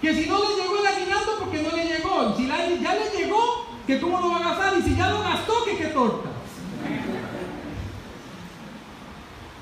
Que 0.00 0.14
si 0.14 0.28
no 0.28 0.38
le 0.38 0.62
llegó 0.62 0.78
el 0.78 0.86
aguinaldo, 0.86 1.32
porque 1.40 1.60
no 1.60 1.76
le 1.76 1.86
llegó. 1.86 2.36
Si 2.36 2.46
ya 2.46 2.94
le 2.94 3.18
llegó, 3.18 3.66
que 3.84 3.98
cómo 3.98 4.20
lo 4.20 4.30
va 4.30 4.36
a 4.36 4.50
gastar. 4.50 4.78
Y 4.78 4.82
si 4.82 4.94
ya 4.94 5.10
lo 5.10 5.22
gastó, 5.22 5.64
que 5.64 5.76
qué 5.76 5.86
torta. 5.86 6.39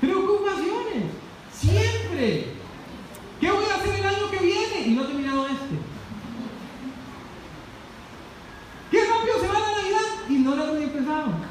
Preocupaciones. 0.01 1.03
Siempre. 1.53 2.45
¿Qué 3.39 3.51
voy 3.51 3.65
a 3.65 3.75
hacer 3.75 3.99
el 3.99 4.05
año 4.05 4.29
que 4.31 4.37
viene? 4.37 4.87
Y 4.87 4.91
no 4.91 5.03
he 5.03 5.07
terminado 5.07 5.47
este. 5.47 5.75
¿Qué 8.91 8.99
rápido 9.05 9.39
se 9.39 9.47
va 9.47 9.53
la 9.53 9.77
Navidad? 9.77 10.29
Y 10.29 10.33
no 10.33 10.55
lo 10.55 10.75
he 10.75 10.83
empezado. 10.83 11.49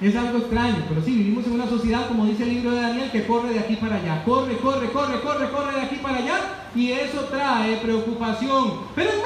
Es 0.00 0.14
algo 0.14 0.38
extraño, 0.38 0.84
pero 0.88 1.02
sí, 1.02 1.12
vivimos 1.16 1.46
en 1.46 1.52
una 1.52 1.68
sociedad, 1.68 2.06
como 2.06 2.26
dice 2.26 2.42
el 2.42 2.50
libro 2.50 2.72
de 2.72 2.82
Daniel, 2.82 3.10
que 3.10 3.26
corre 3.26 3.54
de 3.54 3.60
aquí 3.60 3.76
para 3.76 3.96
allá. 3.96 4.22
Corre, 4.24 4.58
corre, 4.58 4.90
corre, 4.90 5.20
corre, 5.22 5.50
corre 5.50 5.74
de 5.74 5.80
aquí 5.80 5.96
para 5.96 6.18
allá. 6.18 6.68
Y 6.74 6.92
eso 6.92 7.20
trae 7.30 7.78
preocupación. 7.78 8.80
Pero 8.94 9.10
en 9.10 9.16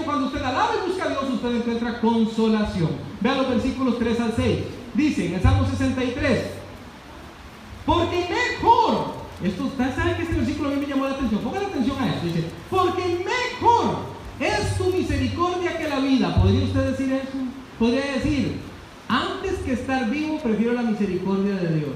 cuando 0.00 0.26
usted 0.26 0.42
alaba 0.42 0.70
y 0.74 0.88
busca 0.88 1.04
a 1.04 1.08
Dios, 1.08 1.24
usted 1.34 1.56
encuentra 1.56 2.00
consolación. 2.00 2.90
Vean 3.20 3.38
los 3.38 3.48
versículos 3.50 3.98
3 3.98 4.20
al 4.20 4.32
6. 4.34 4.58
Dice 4.94 5.26
en 5.26 5.34
el 5.34 5.42
Salmo 5.42 5.66
63, 5.66 6.46
porque 7.86 8.28
mejor, 8.28 9.14
esto, 9.42 9.64
usted 9.64 9.94
sabe 9.94 10.16
que 10.16 10.22
este 10.22 10.34
versículo 10.34 10.68
a 10.68 10.72
mí 10.72 10.80
me 10.80 10.86
llamó 10.86 11.04
la 11.04 11.14
atención, 11.14 11.40
pongan 11.40 11.64
atención 11.64 11.96
a 11.98 12.14
esto, 12.14 12.26
dice, 12.26 12.44
porque 12.70 13.24
mejor 13.24 13.96
es 14.38 14.76
tu 14.76 14.84
misericordia 14.86 15.78
que 15.78 15.88
la 15.88 16.00
vida. 16.00 16.34
¿Podría 16.34 16.64
usted 16.64 16.90
decir 16.90 17.12
eso? 17.12 17.38
Podría 17.78 18.12
decir, 18.12 18.58
antes 19.08 19.58
que 19.60 19.72
estar 19.72 20.10
vivo, 20.10 20.38
prefiero 20.38 20.72
la 20.74 20.82
misericordia 20.82 21.54
de 21.56 21.76
Dios. 21.76 21.90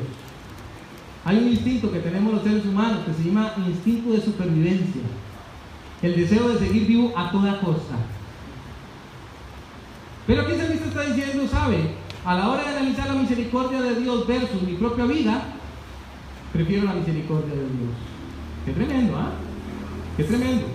Hay 1.25 1.38
un 1.38 1.49
instinto 1.49 1.91
que 1.91 1.99
tenemos 1.99 2.33
los 2.33 2.43
seres 2.43 2.65
humanos 2.65 3.00
que 3.05 3.15
se 3.15 3.29
llama 3.29 3.53
instinto 3.67 4.12
de 4.12 4.21
supervivencia. 4.21 5.03
El 6.03 6.17
deseo 6.17 6.49
de 6.49 6.59
seguir 6.59 6.87
vivo 6.87 7.12
a 7.17 7.31
toda 7.31 7.61
costa. 7.61 7.97
Pero 10.26 10.43
aquí 10.43 10.53
se 10.53 10.75
está 10.75 11.03
diciendo, 11.03 11.49
¿sabe? 11.49 11.95
A 12.25 12.35
la 12.35 12.50
hora 12.50 12.62
de 12.62 12.76
analizar 12.76 13.07
la 13.07 13.15
misericordia 13.15 13.81
de 13.81 14.00
Dios 14.00 14.26
versus 14.26 14.62
mi 14.62 14.75
propia 14.75 15.05
vida, 15.05 15.43
prefiero 16.53 16.85
la 16.85 16.95
misericordia 16.95 17.55
de 17.55 17.61
Dios. 17.61 17.95
Qué 18.65 18.73
tremendo, 18.73 19.17
¿ah? 19.17 19.31
Qué 20.17 20.25
tremendo. 20.25 20.67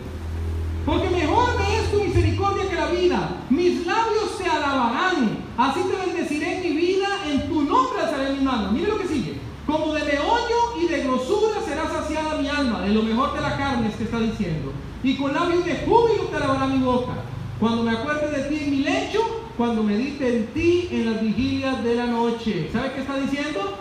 Porque 0.86 1.10
mejor 1.10 1.50
me 1.60 1.78
es 1.78 1.92
tu 1.92 2.04
misericordia 2.04 2.70
que 2.70 2.76
la 2.76 2.88
vida. 2.88 3.30
Mis 3.50 3.86
labios 3.86 4.38
te 4.38 4.50
alabarán. 4.50 5.38
Así 5.58 5.82
te 5.82 6.08
bendeciré 6.08 6.58
en 6.58 6.64
mi 6.64 6.82
vida. 6.82 7.08
En 7.28 7.48
tu 7.50 7.62
nombre 7.62 8.02
alzaré 8.02 8.34
mi 8.34 8.44
mano. 8.44 8.72
Mire 8.72 8.88
lo 8.88 8.98
que 8.98 9.08
sigue. 9.08 9.36
Como 9.68 9.94
de 9.94 10.04
meollo 10.04 10.82
y 10.82 10.88
de 10.88 11.04
grosura 11.04 11.62
será 11.64 11.88
saciada 11.88 12.42
mi 12.42 12.48
alma. 12.48 12.82
De 12.82 12.90
lo 12.90 13.04
mejor 13.04 13.34
de 13.34 13.42
la 13.42 13.58
carne 13.58 13.90
es 13.90 13.96
que 13.96 14.06
está 14.06 14.20
diciendo. 14.20 14.72
Y 15.04 15.16
con 15.16 15.34
labios 15.34 15.66
de 15.66 15.84
júbilo 15.86 16.26
te 16.26 16.36
alabará 16.36 16.68
mi 16.68 16.84
boca. 16.84 17.14
Cuando 17.60 17.84
me 17.84 17.92
acuerde 17.92 18.32
de 18.32 18.50
ti 18.50 18.64
en 18.64 18.72
mi 18.72 18.78
lecho. 18.78 19.20
Cuando 19.58 19.84
medite 19.84 20.38
en 20.38 20.48
ti 20.48 20.88
en 20.92 21.12
las 21.12 21.22
vigilias 21.22 21.84
de 21.84 21.96
la 21.96 22.08
noche. 22.08 22.70
¿Sabe 22.72 22.94
qué 22.94 23.02
está 23.02 23.18
diciendo? 23.20 23.78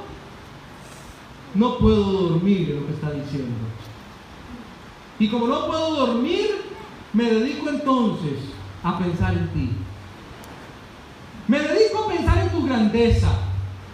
No 1.54 1.78
puedo 1.78 2.02
dormir 2.02 2.70
en 2.70 2.80
lo 2.80 2.86
que 2.86 2.92
está 2.92 3.10
diciendo. 3.12 3.54
Y 5.18 5.28
como 5.28 5.46
no 5.46 5.66
puedo 5.66 6.06
dormir, 6.06 6.46
me 7.12 7.24
dedico 7.24 7.68
entonces 7.68 8.38
a 8.82 8.98
pensar 8.98 9.34
en 9.34 9.48
ti. 9.48 9.70
Me 11.46 11.58
dedico 11.58 12.04
a 12.04 12.08
pensar 12.08 12.38
en 12.38 12.48
tu 12.50 12.64
grandeza. 12.64 13.28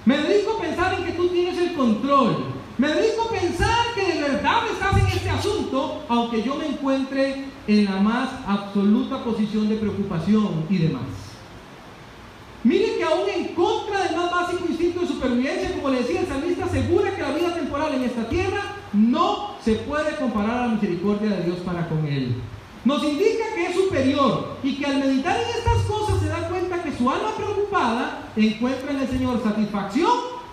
Me 0.05 0.19
dedico 0.19 0.57
a 0.57 0.61
pensar 0.61 0.95
en 0.95 1.05
que 1.05 1.13
tú 1.13 1.29
tienes 1.29 1.59
el 1.59 1.75
control. 1.75 2.37
Me 2.79 2.89
dedico 2.89 3.23
a 3.23 3.31
pensar 3.31 3.76
aunque 6.09 6.43
yo 6.43 6.57
me 6.57 6.67
encuentre 6.67 7.45
en 7.67 7.85
la 7.85 7.97
más 7.97 8.31
absoluta 8.47 9.25
posición 9.25 9.69
de 9.69 9.77
preocupación 9.77 10.67
y 10.71 10.79
demás. 10.79 11.03
Miren 12.65 12.97
que 12.97 13.05
aún 13.05 13.29
en 13.29 13.55
contra 13.55 14.05
del 14.05 14.17
más 14.17 14.31
básico 14.31 14.65
instinto 14.69 15.01
de 15.01 15.07
supervivencia, 15.09 15.75
como 15.75 15.91
le 15.91 15.99
decía 15.99 16.21
el 16.21 16.27
salmista, 16.27 16.65
asegura 16.65 17.15
que 17.15 17.23
la 17.23 17.33
vida 17.33 17.55
temporal 17.55 17.95
en 17.95 18.05
esta 18.05 18.29
tierra 18.29 18.63
no 18.93 19.55
se 19.63 19.75
puede 19.75 20.17
comparar 20.17 20.59
a 20.59 20.67
la 20.67 20.75
misericordia 20.75 21.31
de 21.31 21.45
Dios 21.45 21.59
para 21.59 21.89
con 21.89 22.07
él 22.07 22.35
nos 22.87 23.03
indica 23.03 23.45
que 23.57 23.67
es 23.67 23.75
superior 23.75 24.59
y 24.63 24.77
que 24.77 24.87
al 24.87 25.01
meditar 25.01 25.37
en 25.37 25.49
estas 25.49 25.83
cosas 25.89 26.21
se 26.21 26.29
da 26.29 26.49
cuenta 26.49 26.85
que 26.85 26.97
su 26.97 27.11
alma 27.11 27.35
preocupada 27.37 28.31
encuentra 28.37 28.93
en 28.93 29.01
el 29.01 29.09
Señor 29.09 29.43
satisfacción 29.43 30.13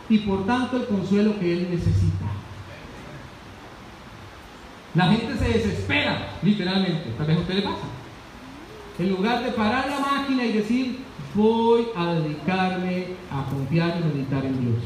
y 0.10 0.18
por 0.18 0.44
tanto 0.48 0.78
el 0.78 0.88
consuelo 0.88 1.40
que 1.40 1.54
él 1.54 1.68
necesita. 1.70 2.26
La 4.96 5.08
gente 5.08 5.38
se 5.38 5.58
desespera, 5.58 6.34
literalmente, 6.44 7.10
tal 7.18 7.26
vez 7.26 7.38
a 7.38 7.40
usted 7.40 7.56
le 7.56 7.62
pasa. 7.64 7.88
En 9.00 9.10
lugar 9.10 9.44
de 9.44 9.52
parar 9.52 9.90
la 9.90 10.00
máquina 10.00 10.46
y 10.46 10.52
decir, 10.52 11.00
voy 11.34 11.88
a 11.96 12.14
dedicarme 12.14 13.08
a 13.32 13.50
confiar 13.50 14.00
y 14.00 14.16
meditar 14.16 14.46
en 14.46 14.62
Dios. 14.62 14.84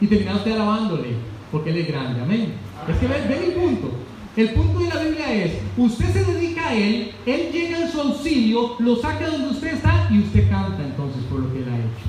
Y 0.00 0.06
termina 0.06 0.36
usted 0.36 0.52
alabándole, 0.52 1.14
porque 1.50 1.70
Él 1.70 1.78
es 1.78 1.88
grande, 1.88 2.20
amén. 2.20 2.54
Es 2.86 2.98
que 2.98 3.06
ven, 3.06 3.28
ven 3.28 3.42
el 3.44 3.52
punto. 3.52 3.90
El 4.36 4.50
punto 4.50 4.80
de 4.80 4.88
la 4.88 5.00
Biblia 5.00 5.32
es, 5.32 5.52
usted 5.76 6.12
se 6.12 6.24
dedica 6.24 6.68
a 6.68 6.74
Él, 6.74 7.12
Él 7.24 7.50
llega 7.50 7.78
en 7.78 7.90
su 7.90 8.00
auxilio, 8.00 8.76
lo 8.80 8.96
saca 8.96 9.30
donde 9.30 9.50
usted 9.50 9.74
está 9.74 10.08
y 10.10 10.18
usted 10.18 10.50
canta 10.50 10.82
entonces 10.82 11.22
por 11.30 11.38
lo 11.38 11.52
que 11.52 11.60
Él 11.60 11.68
ha 11.70 11.76
hecho. 11.76 12.06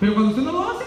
Pero 0.00 0.14
cuando 0.14 0.30
usted 0.30 0.42
no 0.42 0.52
lo 0.52 0.70
hace, 0.70 0.84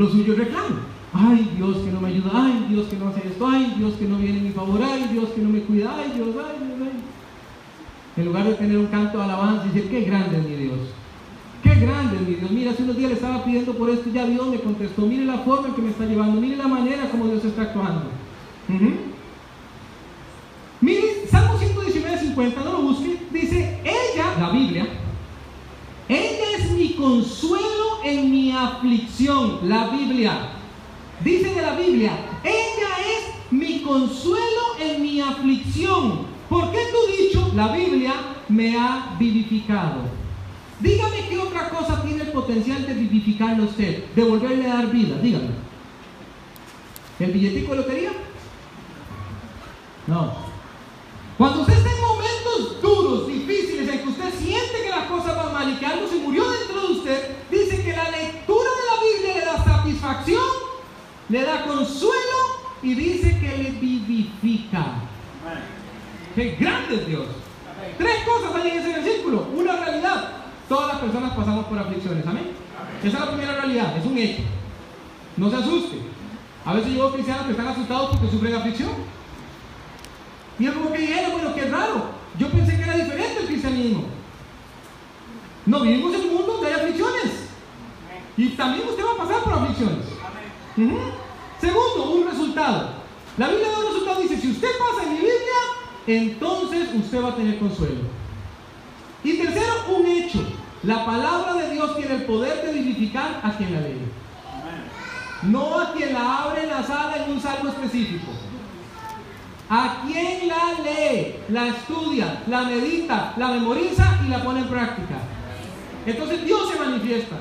lo 0.00 0.08
suyo 0.08 0.34
reclama. 0.34 0.80
Ay 1.12 1.52
Dios 1.56 1.76
que 1.76 1.92
no 1.92 2.00
me 2.00 2.08
ayuda, 2.08 2.30
ay 2.32 2.66
Dios 2.70 2.86
que 2.86 2.96
no 2.96 3.08
hace 3.08 3.28
esto, 3.28 3.46
ay 3.46 3.74
Dios 3.76 3.94
que 3.94 4.06
no 4.06 4.16
viene 4.16 4.38
en 4.38 4.44
mi 4.44 4.50
favor, 4.50 4.80
ay 4.82 5.08
Dios 5.12 5.28
que 5.30 5.42
no 5.42 5.50
me 5.50 5.60
cuida, 5.60 5.94
ay 5.94 6.12
Dios, 6.14 6.28
ay 6.28 6.66
Dios, 6.66 6.78
ay. 6.80 7.00
En 8.16 8.24
lugar 8.24 8.44
de 8.46 8.54
tener 8.54 8.78
un 8.78 8.86
canto 8.86 9.18
de 9.18 9.24
alabanza 9.24 9.66
y 9.66 9.68
decir, 9.68 9.90
qué 9.90 10.00
grande 10.02 10.38
es 10.38 10.44
mi 10.44 10.56
Dios. 10.56 10.78
Qué 11.62 11.74
grande 11.74 12.18
mi 12.26 12.34
Dios. 12.36 12.50
Mira, 12.50 12.70
hace 12.70 12.82
unos 12.84 12.96
días 12.96 13.10
le 13.10 13.16
estaba 13.16 13.44
pidiendo 13.44 13.74
por 13.74 13.90
esto 13.90 14.08
y 14.08 14.12
ya 14.12 14.24
Dios 14.24 14.48
me 14.48 14.60
contestó. 14.60 15.02
Mire 15.02 15.26
la 15.26 15.38
forma 15.38 15.68
en 15.68 15.74
que 15.74 15.82
me 15.82 15.90
está 15.90 16.06
llevando. 16.06 16.40
Mire 16.40 16.56
la 16.56 16.68
manera 16.68 17.10
como 17.10 17.26
Dios 17.26 17.44
está 17.44 17.62
actuando. 17.62 18.04
Mire, 20.80 21.26
Salmo 21.30 21.58
119, 21.58 22.18
50, 22.18 22.64
no 22.64 22.72
lo 22.72 22.82
busque. 22.82 23.18
Dice, 23.30 23.78
ella, 23.84 24.34
la 24.40 24.50
Biblia, 24.50 24.86
ella 26.08 26.44
es 26.49 26.49
consuelo 27.00 28.04
en 28.04 28.30
mi 28.30 28.52
aflicción. 28.52 29.60
La 29.68 29.88
Biblia. 29.88 30.50
Dice 31.24 31.54
de 31.54 31.62
la 31.62 31.74
Biblia, 31.74 32.12
ella 32.42 32.88
es 33.16 33.52
mi 33.52 33.80
consuelo 33.80 34.76
en 34.80 35.02
mi 35.02 35.20
aflicción. 35.20 36.26
¿Por 36.48 36.70
qué 36.70 36.78
tu 36.92 37.22
dicho? 37.22 37.52
La 37.54 37.72
Biblia 37.72 38.14
me 38.48 38.76
ha 38.78 39.16
vivificado. 39.18 40.02
Dígame 40.80 41.28
qué 41.28 41.38
otra 41.38 41.68
cosa 41.68 42.02
tiene 42.02 42.22
el 42.22 42.32
potencial 42.32 42.86
de 42.86 42.94
vivificarle 42.94 43.62
a 43.62 43.66
usted, 43.66 44.04
de 44.14 44.24
volverle 44.24 44.70
a 44.70 44.74
dar 44.76 44.90
vida. 44.90 45.16
Dígame. 45.22 45.50
¿El 47.18 47.32
billetico 47.32 47.72
de 47.72 47.76
lotería? 47.76 48.12
No. 50.06 50.32
Cuando 51.36 51.60
usted 51.60 51.74
está 51.74 51.90
en 51.90 52.00
momentos 52.00 52.82
duros, 52.82 53.26
difíciles, 53.26 53.88
en 53.88 53.98
que 54.00 54.08
usted 54.08 54.32
siente 54.38 54.82
que 54.84 54.88
las 54.88 55.04
cosas 55.04 55.30
que 55.80 55.86
algo 55.86 56.06
se 56.08 56.16
murió 56.16 56.49
usted, 57.10 57.36
dice 57.50 57.82
que 57.82 57.92
la 57.92 58.10
lectura 58.10 58.70
de 58.70 58.86
la 58.86 59.02
Biblia 59.02 59.34
le 59.34 59.44
da 59.44 59.64
satisfacción, 59.64 60.44
le 61.28 61.42
da 61.42 61.64
consuelo 61.64 62.38
y 62.82 62.94
dice 62.94 63.38
que 63.38 63.62
le 63.62 63.70
vivifica. 63.72 64.84
¡Qué 66.34 66.56
grande 66.58 66.94
es 66.96 67.06
Dios! 67.06 67.26
Tres 67.98 68.24
cosas 68.24 68.54
hay 68.54 68.70
en 68.70 68.78
ese 68.78 69.00
versículo. 69.00 69.46
Una 69.54 69.76
realidad. 69.76 70.30
Todas 70.68 70.88
las 70.88 70.98
personas 70.98 71.34
pasamos 71.34 71.66
por 71.66 71.78
aflicciones. 71.78 72.26
Amén. 72.26 72.50
Esa 73.02 73.18
es 73.18 73.24
la 73.24 73.30
primera 73.30 73.54
realidad. 73.54 73.96
Es 73.96 74.06
un 74.06 74.16
hecho. 74.16 74.42
No 75.36 75.50
se 75.50 75.56
asuste. 75.56 75.98
A 76.64 76.74
veces 76.74 76.92
yo 76.92 77.00
veo 77.00 77.12
cristianos 77.12 77.46
que 77.46 77.52
están 77.52 77.68
asustados 77.68 78.10
porque 78.10 78.30
sufren 78.30 78.54
aflicción. 78.54 78.90
Y 80.58 80.66
es 80.66 80.72
como 80.72 80.92
que 80.92 81.18
era, 81.18 81.30
bueno, 81.30 81.54
qué 81.54 81.64
raro. 81.64 82.04
Yo 82.38 82.48
pensé 82.50 82.76
que 82.76 82.82
era 82.82 82.96
diferente 82.96 83.40
el 83.40 83.46
cristianismo. 83.46 84.04
No 85.66 85.80
vivimos 85.80 86.14
en 86.14 86.20
un 86.22 86.34
mundo 86.34 86.52
donde 86.54 86.68
hay 86.68 86.74
aflicciones. 86.74 87.48
Y 88.36 88.48
también 88.50 88.88
usted 88.88 89.04
va 89.04 89.12
a 89.12 89.26
pasar 89.26 89.42
por 89.44 89.52
aflicciones. 89.52 90.06
Segundo, 91.60 92.12
un 92.12 92.26
resultado. 92.28 92.94
La 93.36 93.48
Biblia 93.48 93.70
da 93.70 93.78
un 93.78 93.86
resultado. 93.86 94.20
Dice, 94.22 94.40
si 94.40 94.50
usted 94.50 94.68
pasa 94.78 95.04
en 95.04 95.14
mi 95.14 95.20
Biblia, 95.20 95.60
entonces 96.06 96.88
usted 96.94 97.22
va 97.22 97.28
a 97.28 97.36
tener 97.36 97.58
consuelo. 97.58 98.00
Y 99.22 99.38
tercero, 99.38 99.74
un 99.96 100.06
hecho. 100.06 100.40
La 100.82 101.04
palabra 101.04 101.54
de 101.54 101.70
Dios 101.72 101.96
tiene 101.96 102.14
el 102.14 102.24
poder 102.24 102.64
de 102.64 102.72
vivificar 102.72 103.40
a 103.42 103.52
quien 103.52 103.74
la 103.74 103.80
lee. 103.80 104.00
No 105.42 105.78
a 105.78 105.92
quien 105.92 106.14
la 106.14 106.44
abre 106.44 106.64
en 106.64 106.70
la 106.70 106.82
sala 106.82 107.24
en 107.24 107.32
un 107.32 107.40
salmo 107.40 107.68
específico. 107.68 108.32
A 109.68 110.02
quien 110.06 110.48
la 110.48 110.82
lee, 110.82 111.36
la 111.50 111.68
estudia, 111.68 112.42
la 112.46 112.62
medita, 112.62 113.34
la 113.36 113.48
memoriza 113.48 114.20
y 114.24 114.28
la 114.28 114.42
pone 114.42 114.60
en 114.60 114.68
práctica. 114.68 115.16
Entonces 116.06 116.44
Dios 116.44 116.70
se 116.70 116.78
manifiesta. 116.78 117.36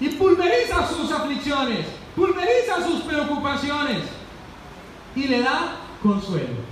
Y 0.00 0.08
pulveriza 0.10 0.86
sus 0.88 1.12
aflicciones, 1.12 1.86
pulveriza 2.16 2.84
sus 2.86 3.02
preocupaciones 3.02 3.98
y 5.14 5.24
le 5.24 5.42
da 5.42 5.76
consuelo. 6.02 6.70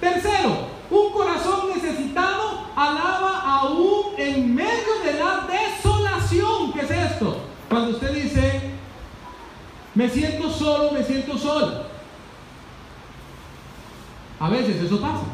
Tercero, 0.00 0.68
un 0.90 1.12
corazón 1.12 1.70
necesitado 1.74 2.66
alaba 2.76 3.40
aún 3.40 4.14
en 4.16 4.54
medio 4.54 5.02
de 5.04 5.14
la 5.14 5.46
desolación. 5.48 6.72
¿Qué 6.72 6.80
es 6.80 6.90
esto? 6.90 7.40
Cuando 7.68 7.90
usted 7.90 8.12
dice, 8.12 8.60
me 9.94 10.08
siento 10.08 10.50
solo, 10.50 10.92
me 10.92 11.02
siento 11.02 11.36
solo. 11.36 11.84
A 14.40 14.48
veces 14.50 14.76
eso 14.76 15.00
pasa. 15.00 15.24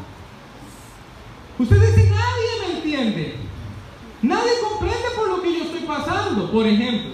Usted 1.59 1.79
dice, 1.79 2.09
nadie 2.09 2.67
me 2.67 2.77
entiende. 2.77 3.44
Nadie 4.21 4.51
comprende 4.69 5.05
por 5.15 5.29
lo 5.29 5.41
que 5.41 5.57
yo 5.57 5.63
estoy 5.65 5.81
pasando, 5.81 6.51
por 6.51 6.65
ejemplo. 6.65 7.11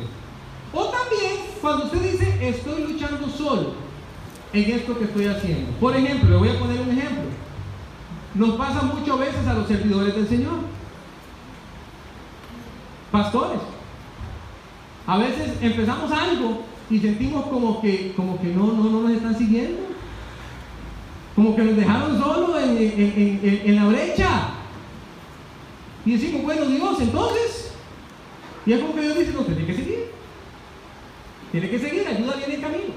O 0.73 0.85
también 0.85 1.37
cuando 1.61 1.85
usted 1.85 2.11
dice, 2.11 2.49
estoy 2.49 2.83
luchando 2.83 3.27
solo 3.29 3.73
en 4.53 4.71
esto 4.71 4.97
que 4.97 5.05
estoy 5.05 5.27
haciendo. 5.27 5.71
Por 5.79 5.95
ejemplo, 5.95 6.29
le 6.29 6.37
voy 6.37 6.49
a 6.49 6.59
poner 6.59 6.81
un 6.81 6.89
ejemplo. 6.89 7.23
Nos 8.33 8.55
pasa 8.55 8.83
muchas 8.83 9.19
veces 9.19 9.47
a 9.47 9.53
los 9.53 9.67
servidores 9.67 10.15
del 10.15 10.27
Señor. 10.27 10.59
Pastores. 13.11 13.59
A 15.05 15.17
veces 15.17 15.51
empezamos 15.61 16.11
algo 16.11 16.61
y 16.89 16.99
sentimos 16.99 17.45
como 17.47 17.81
que, 17.81 18.13
como 18.15 18.39
que 18.39 18.47
no, 18.47 18.67
no, 18.67 18.83
no 18.83 19.01
nos 19.01 19.11
están 19.11 19.37
siguiendo. 19.37 19.79
Como 21.35 21.55
que 21.55 21.63
nos 21.63 21.75
dejaron 21.75 22.19
solos 22.19 22.61
en, 22.61 23.75
la 23.75 23.85
brecha. 23.85 24.49
Y 26.05 26.11
decimos, 26.13 26.43
bueno 26.43 26.65
Dios, 26.65 27.01
entonces. 27.01 27.71
Y 28.65 28.73
es 28.73 28.79
como 28.79 28.95
que 28.95 29.01
Dios 29.01 29.17
dice, 29.17 29.33
no, 29.33 29.41
tiene 29.41 29.65
que 29.65 29.75
seguir. 29.75 30.11
Tiene 31.51 31.69
que 31.69 31.79
seguir, 31.79 32.07
ayuda 32.07 32.35
viene 32.35 32.55
en 32.55 32.61
camino. 32.61 32.93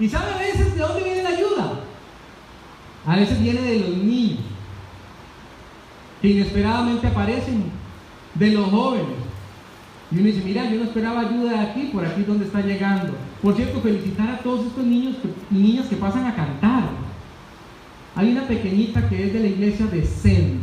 ¿Y 0.00 0.08
sabe 0.08 0.32
a 0.32 0.38
veces 0.38 0.74
de 0.74 0.80
dónde 0.80 1.04
viene 1.04 1.22
la 1.22 1.30
ayuda? 1.30 1.80
A 3.06 3.16
veces 3.16 3.40
viene 3.40 3.60
de 3.60 3.80
los 3.80 3.96
niños, 3.96 4.40
que 6.20 6.28
inesperadamente 6.28 7.06
aparecen, 7.06 7.64
de 8.34 8.50
los 8.52 8.70
jóvenes. 8.70 9.06
Y 10.10 10.16
uno 10.16 10.26
dice, 10.26 10.42
mira, 10.44 10.70
yo 10.70 10.78
no 10.78 10.84
esperaba 10.84 11.20
ayuda 11.20 11.52
de 11.52 11.58
aquí, 11.58 11.90
por 11.92 12.04
aquí 12.04 12.22
donde 12.22 12.46
está 12.46 12.60
llegando. 12.60 13.12
Por 13.42 13.54
cierto, 13.56 13.80
felicitar 13.80 14.30
a 14.30 14.38
todos 14.38 14.66
estos 14.66 14.84
niños 14.84 15.16
y 15.50 15.54
niñas 15.54 15.86
que 15.86 15.96
pasan 15.96 16.26
a 16.26 16.34
cantar. 16.34 16.84
Hay 18.14 18.32
una 18.32 18.46
pequeñita 18.46 19.08
que 19.08 19.26
es 19.26 19.32
de 19.32 19.40
la 19.40 19.48
iglesia 19.48 19.86
de 19.86 20.02
Zen. 20.02 20.60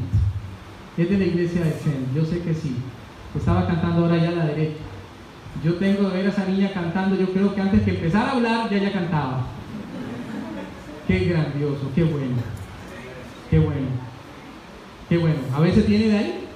Es 0.98 1.10
de 1.10 1.18
la 1.18 1.26
iglesia 1.26 1.62
de 1.62 1.72
Zen, 1.72 2.08
yo 2.16 2.24
sé 2.24 2.40
que 2.42 2.54
sí. 2.54 2.76
Estaba 3.36 3.68
cantando 3.68 4.04
ahora 4.04 4.18
ya 4.18 4.30
a 4.30 4.34
la 4.34 4.46
derecha. 4.46 4.80
Yo 5.64 5.76
tengo 5.76 6.10
de 6.10 6.18
ver 6.18 6.28
a 6.28 6.30
esa 6.30 6.46
niña 6.46 6.72
cantando, 6.74 7.16
yo 7.16 7.32
creo 7.32 7.54
que 7.54 7.62
antes 7.62 7.82
que 7.82 7.92
empezar 7.92 8.28
a 8.28 8.32
hablar 8.32 8.70
ya 8.70 8.78
ella 8.78 8.94
cantaba. 8.94 9.46
Qué 11.08 11.20
grandioso, 11.20 11.92
qué 11.94 12.04
bueno. 12.04 12.36
Qué 13.50 13.60
bueno. 13.60 13.88
Qué 15.10 15.18
bueno. 15.18 15.40
A 15.54 15.60
veces 15.60 15.88
viene 15.88 16.08
de 16.08 16.18
ahí. 16.18 16.48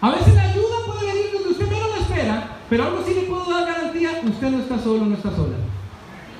A 0.00 0.10
veces 0.10 0.34
la 0.34 0.42
ayuda 0.42 0.76
puede 0.86 1.06
venir 1.06 1.32
donde 1.32 1.48
usted 1.50 1.68
menos 1.68 1.88
lo 1.88 2.02
espera, 2.02 2.56
pero 2.68 2.84
algo 2.84 3.04
sí 3.06 3.14
le 3.14 3.22
puedo 3.22 3.50
dar 3.50 3.66
garantía, 3.66 4.20
usted 4.24 4.50
no 4.50 4.58
está 4.58 4.78
solo, 4.78 5.06
no 5.06 5.14
está 5.14 5.30
sola. 5.34 5.56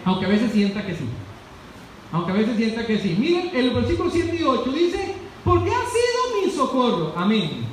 Aunque 0.04 0.26
a 0.26 0.28
veces 0.28 0.52
sienta 0.52 0.84
que 0.84 0.94
sí. 0.94 1.04
Aunque 2.12 2.32
a 2.32 2.34
veces 2.34 2.56
sienta 2.56 2.86
que 2.86 2.98
sí. 2.98 3.16
Miren, 3.18 3.50
el 3.54 3.70
versículo 3.70 4.10
7 4.10 4.36
y 4.38 4.42
8 4.42 4.72
dice, 4.72 5.14
porque 5.44 5.70
ha 5.70 5.84
sido 5.84 6.44
mi 6.44 6.50
socorro. 6.50 7.12
Amén. 7.16 7.66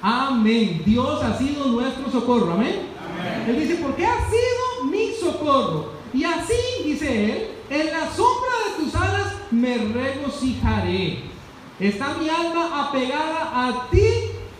Amén. 0.00 0.82
Dios 0.84 1.22
ha 1.22 1.36
sido 1.38 1.66
nuestro 1.66 2.10
socorro. 2.10 2.52
Amén. 2.52 2.88
Amén. 3.08 3.44
Él 3.48 3.60
dice, 3.60 3.80
porque 3.82 4.06
ha 4.06 4.16
sido 4.28 4.90
mi 4.90 5.12
socorro. 5.12 5.92
Y 6.12 6.24
así, 6.24 6.84
dice 6.84 7.24
él, 7.24 7.48
en 7.70 7.86
la 7.86 8.10
sombra 8.10 8.50
de 8.66 8.84
tus 8.84 8.94
alas 8.94 9.34
me 9.50 9.78
regocijaré. 9.78 11.24
Está 11.80 12.14
mi 12.14 12.28
alma 12.28 12.88
apegada 12.88 13.68
a 13.68 13.88
ti, 13.90 14.04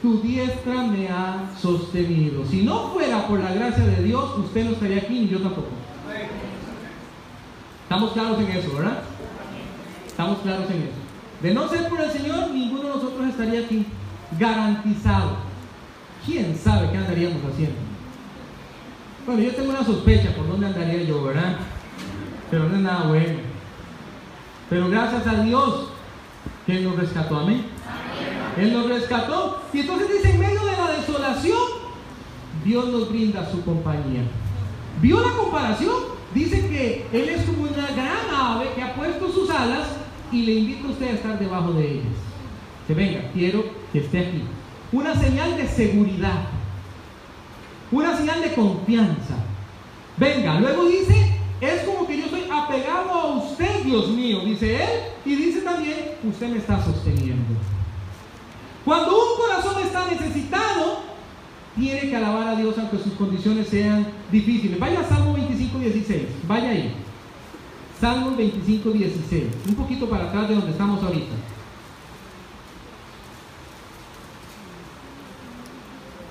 tu 0.00 0.20
diestra 0.20 0.82
me 0.82 1.08
ha 1.08 1.50
sostenido. 1.60 2.44
Si 2.46 2.62
no 2.62 2.88
fuera 2.88 3.26
por 3.28 3.38
la 3.38 3.52
gracia 3.52 3.84
de 3.84 4.02
Dios, 4.02 4.38
usted 4.38 4.64
no 4.64 4.72
estaría 4.72 4.98
aquí 4.98 5.20
ni 5.20 5.28
yo 5.28 5.40
tampoco. 5.40 5.68
Estamos 7.82 8.12
claros 8.12 8.40
en 8.40 8.50
eso, 8.50 8.74
¿verdad? 8.74 9.02
Estamos 10.06 10.38
claros 10.38 10.70
en 10.70 10.82
eso. 10.82 11.01
De 11.42 11.55
no 11.55 11.68
ser 11.68 11.88
por 11.88 12.00
el 12.00 12.11
Señor, 12.11 12.50
ninguno 12.50 12.83
de 12.83 12.88
nosotros 12.88 13.28
estaría 13.28 13.61
aquí. 13.61 13.87
Garantizado. 14.38 15.38
¿Quién 16.24 16.57
sabe 16.57 16.90
qué 16.90 16.98
andaríamos 16.98 17.42
haciendo? 17.52 17.76
Bueno, 19.26 19.42
yo 19.42 19.55
tengo 19.55 19.70
una 19.70 19.85
sospecha 19.85 20.35
por 20.35 20.48
dónde 20.48 20.66
andaría 20.66 21.02
yo, 21.02 21.22
¿verdad? 21.24 21.57
pero 22.52 22.68
no 22.68 22.76
es 22.76 22.83
nada 22.83 23.05
bueno. 23.05 23.38
Pero 24.68 24.90
gracias 24.90 25.26
a 25.26 25.42
Dios 25.42 25.88
que 26.66 26.76
Él 26.76 26.85
nos 26.85 26.96
rescató, 26.96 27.38
amén. 27.38 27.64
Él 28.59 28.74
nos 28.74 28.88
rescató. 28.90 29.62
Y 29.72 29.81
entonces 29.81 30.09
dice, 30.12 30.31
en 30.33 30.38
medio 30.38 30.61
de 30.62 30.72
la 30.72 30.92
desolación, 30.92 31.62
Dios 32.62 32.88
nos 32.88 33.09
brinda 33.09 33.50
su 33.50 33.64
compañía. 33.64 34.24
¿Vio 35.00 35.26
la 35.26 35.33
comparación? 35.33 35.94
Dice 36.35 36.68
que 36.68 37.07
Él 37.11 37.31
es 37.31 37.42
como 37.46 37.62
una 37.62 37.87
gran 37.87 38.28
ave 38.31 38.66
que 38.74 38.83
ha 38.83 38.94
puesto 38.96 39.33
sus 39.33 39.48
alas 39.48 39.88
y 40.32 40.42
le 40.42 40.52
invita 40.52 40.88
a 40.88 40.90
usted 40.90 41.06
a 41.08 41.12
estar 41.12 41.38
debajo 41.38 41.72
de 41.74 41.92
ellas. 41.92 42.14
Que 42.86 42.94
venga, 42.94 43.30
quiero 43.32 43.64
que 43.92 44.00
esté 44.00 44.18
aquí. 44.20 44.42
Una 44.90 45.14
señal 45.14 45.56
de 45.56 45.68
seguridad. 45.68 46.44
Una 47.90 48.16
señal 48.16 48.40
de 48.40 48.52
confianza. 48.54 49.36
Venga, 50.16 50.60
luego 50.60 50.86
dice 50.86 51.32
es 51.62 51.82
como 51.82 52.08
que 52.08 52.18
yo 52.18 52.24
estoy 52.24 52.42
apegado 52.50 53.10
a 53.12 53.26
usted, 53.36 53.84
Dios 53.84 54.08
mío, 54.08 54.40
dice 54.44 54.82
él, 54.82 54.90
y 55.24 55.36
dice 55.36 55.60
también, 55.60 55.96
usted 56.24 56.48
me 56.48 56.58
está 56.58 56.84
sosteniendo. 56.84 57.54
Cuando 58.84 59.10
un 59.10 59.36
corazón 59.40 59.80
está 59.80 60.08
necesitado, 60.08 61.02
tiene 61.76 62.00
que 62.00 62.16
alabar 62.16 62.48
a 62.48 62.56
Dios 62.56 62.74
aunque 62.78 62.98
sus 62.98 63.12
condiciones 63.12 63.68
sean 63.68 64.08
difíciles. 64.32 64.76
Vaya 64.80 65.04
Salmo 65.08 65.34
25, 65.34 65.78
16, 65.78 66.22
vaya 66.48 66.70
ahí. 66.70 66.92
Salmo 68.02 68.34
25, 68.36 68.90
16, 68.90 69.44
un 69.68 69.74
poquito 69.76 70.10
para 70.10 70.24
atrás 70.24 70.48
de 70.48 70.56
donde 70.56 70.72
estamos 70.72 71.00
ahorita. 71.04 71.36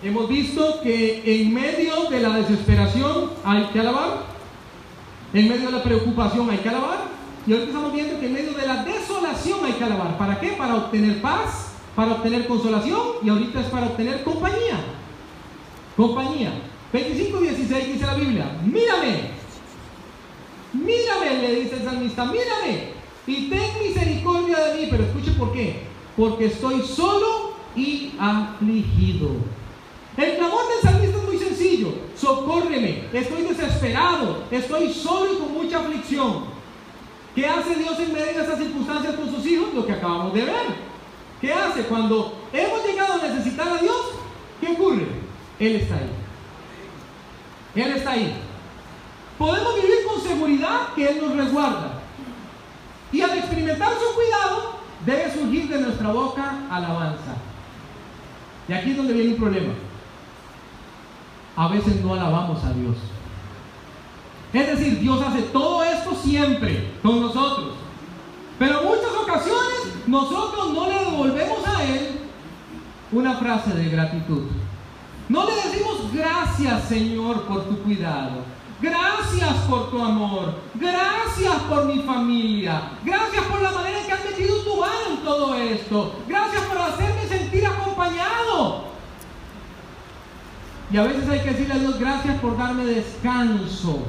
Hemos 0.03 0.27
visto 0.27 0.81
que 0.83 1.21
en 1.23 1.53
medio 1.53 2.09
de 2.09 2.19
la 2.19 2.35
desesperación 2.35 3.29
hay 3.45 3.63
que 3.67 3.79
alabar. 3.79 4.25
En 5.33 5.47
medio 5.47 5.67
de 5.67 5.71
la 5.71 5.81
preocupación 5.81 6.49
hay 6.49 6.57
que 6.57 6.67
alabar. 6.67 7.05
Y 7.47 7.53
ahorita 7.53 7.69
estamos 7.69 7.93
viendo 7.93 8.19
que 8.19 8.25
en 8.25 8.33
medio 8.33 8.51
de 8.51 8.67
la 8.67 8.83
desolación 8.83 9.59
hay 9.63 9.71
que 9.71 9.83
alabar. 9.85 10.17
¿Para 10.17 10.41
qué? 10.41 10.49
Para 10.49 10.75
obtener 10.75 11.21
paz, 11.21 11.75
para 11.95 12.15
obtener 12.15 12.47
consolación 12.47 12.99
y 13.23 13.29
ahorita 13.29 13.61
es 13.61 13.67
para 13.67 13.85
obtener 13.85 14.25
compañía. 14.25 14.77
Compañía. 15.95 16.51
25, 16.91 17.39
16 17.39 17.93
dice 17.93 18.05
la 18.05 18.15
Biblia, 18.15 18.59
mírame, 18.65 19.40
mírame, 20.73 21.41
le 21.41 21.61
dice 21.61 21.75
el 21.75 21.83
salmista, 21.83 22.25
mírame 22.25 23.01
y 23.27 23.49
ten 23.49 23.83
misericordia 23.83 24.57
de 24.65 24.81
mí. 24.81 24.87
Pero 24.89 25.03
escuche 25.03 25.31
por 25.31 25.53
qué. 25.53 25.81
Porque 26.17 26.45
estoy 26.45 26.81
solo 26.81 27.53
y 27.75 28.13
afligido. 28.19 29.29
El 30.17 30.37
clamor 30.37 30.61
del 30.67 30.91
salmista 30.91 31.17
es 31.17 31.23
muy 31.23 31.37
sencillo. 31.37 31.93
Socórreme, 32.15 33.05
estoy 33.13 33.43
desesperado, 33.43 34.43
estoy 34.51 34.93
solo 34.93 35.33
y 35.33 35.37
con 35.37 35.53
mucha 35.53 35.79
aflicción. 35.79 36.51
¿Qué 37.33 37.47
hace 37.47 37.75
Dios 37.75 37.97
en 37.99 38.11
medio 38.11 38.25
de 38.25 38.41
esas 38.43 38.59
circunstancias 38.59 39.15
con 39.15 39.33
sus 39.33 39.45
hijos? 39.45 39.73
Lo 39.73 39.85
que 39.85 39.93
acabamos 39.93 40.33
de 40.33 40.43
ver. 40.43 40.91
¿Qué 41.39 41.53
hace? 41.53 41.83
Cuando 41.83 42.37
hemos 42.51 42.85
llegado 42.85 43.13
a 43.13 43.27
necesitar 43.27 43.67
a 43.69 43.77
Dios, 43.77 44.01
¿qué 44.59 44.67
ocurre? 44.67 45.07
Él 45.59 45.75
está 45.77 45.95
ahí. 45.95 46.09
Él 47.83 47.91
está 47.93 48.11
ahí. 48.11 48.33
Podemos 49.41 49.73
vivir 49.73 50.05
con 50.07 50.21
seguridad 50.21 50.93
que 50.93 51.03
Él 51.03 51.19
nos 51.19 51.35
resguarda. 51.35 51.93
Y 53.11 53.21
al 53.21 53.39
experimentar 53.39 53.89
su 53.93 54.13
cuidado, 54.13 54.75
debe 55.03 55.33
surgir 55.33 55.67
de 55.67 55.79
nuestra 55.79 56.11
boca 56.11 56.59
alabanza. 56.69 57.33
Y 58.67 58.73
aquí 58.73 58.91
es 58.91 58.97
donde 58.97 59.13
viene 59.13 59.31
un 59.31 59.39
problema. 59.39 59.73
A 61.55 61.67
veces 61.69 62.03
no 62.03 62.13
alabamos 62.13 62.63
a 62.63 62.71
Dios. 62.73 62.97
Es 64.53 64.67
decir, 64.77 64.99
Dios 64.99 65.19
hace 65.25 65.41
todo 65.41 65.83
esto 65.85 66.13
siempre 66.13 66.91
con 67.01 67.19
nosotros. 67.21 67.73
Pero 68.59 68.81
en 68.81 68.85
muchas 68.89 69.15
ocasiones 69.23 70.05
nosotros 70.05 70.71
no 70.71 70.87
le 70.87 70.99
devolvemos 70.99 71.67
a 71.67 71.83
Él 71.83 72.19
una 73.11 73.33
frase 73.37 73.73
de 73.73 73.89
gratitud. 73.89 74.43
No 75.29 75.45
le 75.47 75.55
decimos 75.55 76.13
gracias 76.13 76.83
Señor 76.83 77.41
por 77.47 77.63
tu 77.63 77.79
cuidado. 77.79 78.60
Gracias 78.81 79.53
por 79.69 79.91
tu 79.91 80.01
amor. 80.01 80.55
Gracias 80.73 81.55
por 81.69 81.85
mi 81.85 81.99
familia. 81.99 82.81
Gracias 83.03 83.45
por 83.45 83.61
la 83.61 83.71
manera 83.71 83.99
en 83.99 84.05
que 84.07 84.11
has 84.11 84.25
metido 84.25 84.57
tu 84.63 84.77
mano 84.77 85.11
en 85.11 85.17
todo 85.23 85.55
esto. 85.55 86.15
Gracias 86.27 86.63
por 86.63 86.77
hacerme 86.79 87.27
sentir 87.27 87.65
acompañado. 87.67 88.85
Y 90.91 90.97
a 90.97 91.03
veces 91.03 91.29
hay 91.29 91.39
que 91.41 91.51
decirle 91.51 91.73
a 91.75 91.77
Dios 91.77 91.99
gracias 91.99 92.39
por 92.39 92.57
darme 92.57 92.85
descanso. 92.85 93.99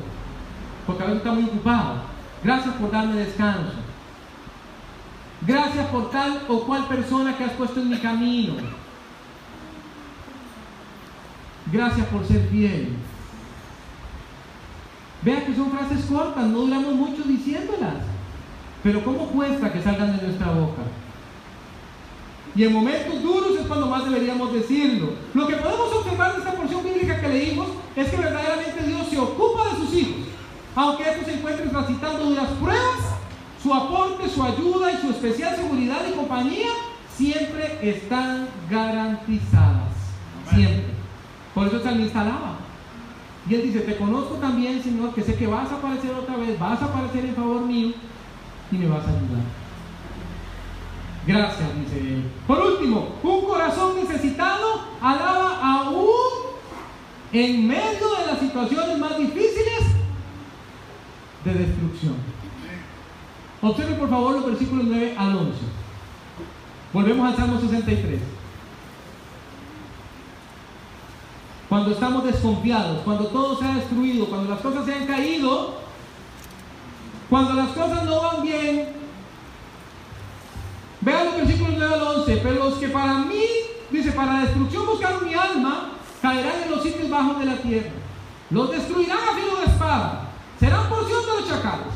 Porque 0.86 1.02
a 1.02 1.06
veces 1.06 1.18
está 1.18 1.32
muy 1.32 1.44
ocupado. 1.44 1.96
Gracias 2.42 2.74
por 2.76 2.90
darme 2.90 3.16
descanso. 3.16 3.74
Gracias 5.42 5.86
por 5.88 6.10
tal 6.10 6.44
o 6.48 6.60
cual 6.60 6.86
persona 6.88 7.36
que 7.36 7.44
has 7.44 7.52
puesto 7.52 7.80
en 7.80 7.90
mi 7.90 7.98
camino. 7.98 8.54
Gracias 11.70 12.06
por 12.06 12.26
ser 12.26 12.48
fiel. 12.48 12.96
Vea 15.22 15.44
que 15.46 15.54
son 15.54 15.70
frases 15.70 16.04
cortas, 16.06 16.44
no 16.46 16.58
duramos 16.60 16.94
mucho 16.94 17.22
diciéndolas. 17.22 18.02
Pero 18.82 19.04
¿cómo 19.04 19.26
cuesta 19.28 19.72
que 19.72 19.82
salgan 19.82 20.16
de 20.16 20.26
nuestra 20.26 20.50
boca? 20.50 20.82
Y 22.54 22.64
en 22.64 22.72
momentos 22.72 23.22
duros 23.22 23.58
es 23.58 23.66
cuando 23.66 23.86
más 23.86 24.04
deberíamos 24.04 24.52
decirlo. 24.52 25.14
Lo 25.32 25.46
que 25.46 25.56
podemos 25.56 25.92
observar 25.92 26.32
de 26.32 26.38
esta 26.38 26.52
porción 26.52 26.84
bíblica 26.84 27.20
que 27.20 27.28
leímos 27.28 27.68
es 27.96 28.08
que 28.08 28.16
verdaderamente 28.16 28.82
Dios 28.84 29.08
se 29.08 29.18
ocupa 29.18 29.70
de 29.70 29.76
sus 29.76 29.94
hijos. 29.94 30.26
Aunque 30.74 31.08
estos 31.08 31.26
se 31.26 31.34
encuentren 31.34 31.70
transitando 31.70 32.24
duras 32.24 32.48
pruebas, 32.60 32.98
su 33.62 33.72
aporte, 33.72 34.28
su 34.28 34.42
ayuda 34.42 34.92
y 34.92 34.96
su 34.96 35.10
especial 35.10 35.54
seguridad 35.54 36.00
y 36.08 36.16
compañía 36.16 36.68
siempre 37.16 37.78
están 37.80 38.48
garantizadas. 38.68 39.92
Siempre. 40.50 40.94
Por 41.54 41.68
eso 41.68 41.76
el 41.76 41.82
salmista 41.82 42.20
alaba. 42.22 42.61
Y 43.48 43.54
él 43.54 43.62
dice, 43.62 43.80
te 43.80 43.96
conozco 43.96 44.34
también, 44.36 44.82
Señor, 44.82 45.14
que 45.14 45.22
sé 45.22 45.34
que 45.34 45.46
vas 45.46 45.70
a 45.70 45.76
aparecer 45.76 46.12
otra 46.14 46.36
vez, 46.36 46.58
vas 46.58 46.80
a 46.80 46.84
aparecer 46.84 47.24
en 47.24 47.34
favor 47.34 47.62
mío 47.62 47.92
y 48.70 48.76
me 48.76 48.88
vas 48.88 49.04
a 49.04 49.10
ayudar. 49.10 49.42
Gracias, 51.26 51.68
dice 51.80 51.98
él. 51.98 52.24
Por 52.46 52.60
último, 52.60 53.16
un 53.22 53.44
corazón 53.44 53.96
necesitado 53.96 54.82
alaba 55.00 55.60
aún 55.60 56.06
en 57.32 57.66
medio 57.66 58.16
de 58.18 58.26
las 58.26 58.38
situaciones 58.38 58.98
más 58.98 59.18
difíciles 59.18 59.82
de 61.44 61.54
destrucción. 61.54 62.14
Observen 63.60 63.98
por 63.98 64.10
favor 64.10 64.34
los 64.34 64.46
versículos 64.46 64.84
9 64.86 65.14
al 65.16 65.36
11. 65.36 65.58
Volvemos 66.92 67.28
al 67.28 67.36
Salmo 67.36 67.60
63. 67.60 68.20
Cuando 71.72 71.92
estamos 71.92 72.22
desconfiados, 72.24 72.98
cuando 73.02 73.28
todo 73.28 73.58
se 73.58 73.64
ha 73.64 73.76
destruido, 73.76 74.26
cuando 74.26 74.50
las 74.50 74.60
cosas 74.60 74.84
se 74.84 74.92
han 74.92 75.06
caído, 75.06 75.76
cuando 77.30 77.54
las 77.54 77.68
cosas 77.70 78.04
no 78.04 78.20
van 78.20 78.42
bien, 78.42 78.88
vean 81.00 81.24
los 81.24 81.36
versículos 81.36 81.72
9 81.78 81.94
al 81.94 82.02
11, 82.02 82.36
pero 82.42 82.64
los 82.64 82.74
que 82.74 82.88
para 82.88 83.20
mí, 83.20 83.42
dice, 83.90 84.12
para 84.12 84.40
destrucción 84.40 84.84
buscaron 84.84 85.24
mi 85.24 85.32
alma, 85.32 85.92
caerán 86.20 86.62
en 86.62 86.72
los 86.72 86.82
sitios 86.82 87.08
bajos 87.08 87.38
de 87.38 87.46
la 87.46 87.56
tierra. 87.56 87.90
Los 88.50 88.70
destruirán 88.70 89.16
a 89.16 89.34
filo 89.34 89.56
de 89.56 89.64
espada, 89.64 90.28
serán 90.60 90.90
porción 90.90 91.22
de 91.24 91.40
los 91.40 91.48
chacales. 91.48 91.94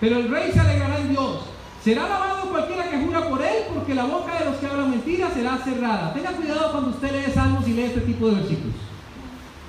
Pero 0.00 0.20
el 0.20 0.30
rey 0.30 0.52
se 0.52 0.60
alegrará 0.60 1.00
en 1.00 1.10
Dios. 1.10 1.40
Será 1.84 2.06
alabado 2.06 2.48
cualquiera 2.48 2.88
que 2.88 3.04
jura 3.04 3.28
por 3.28 3.42
él, 3.42 3.64
porque 3.74 3.94
la 3.94 4.06
boca 4.06 4.38
de 4.38 4.46
los 4.46 4.56
que 4.56 4.66
hablan 4.68 4.90
mentiras 4.90 5.34
será 5.34 5.58
cerrada. 5.58 6.14
Tenga 6.14 6.32
cuidado 6.32 6.72
cuando 6.72 6.90
usted 6.92 7.12
lee 7.12 7.30
salmos 7.30 7.68
y 7.68 7.74
lee 7.74 7.82
este 7.82 8.00
tipo 8.00 8.28
de 8.28 8.36
versículos. 8.36 8.87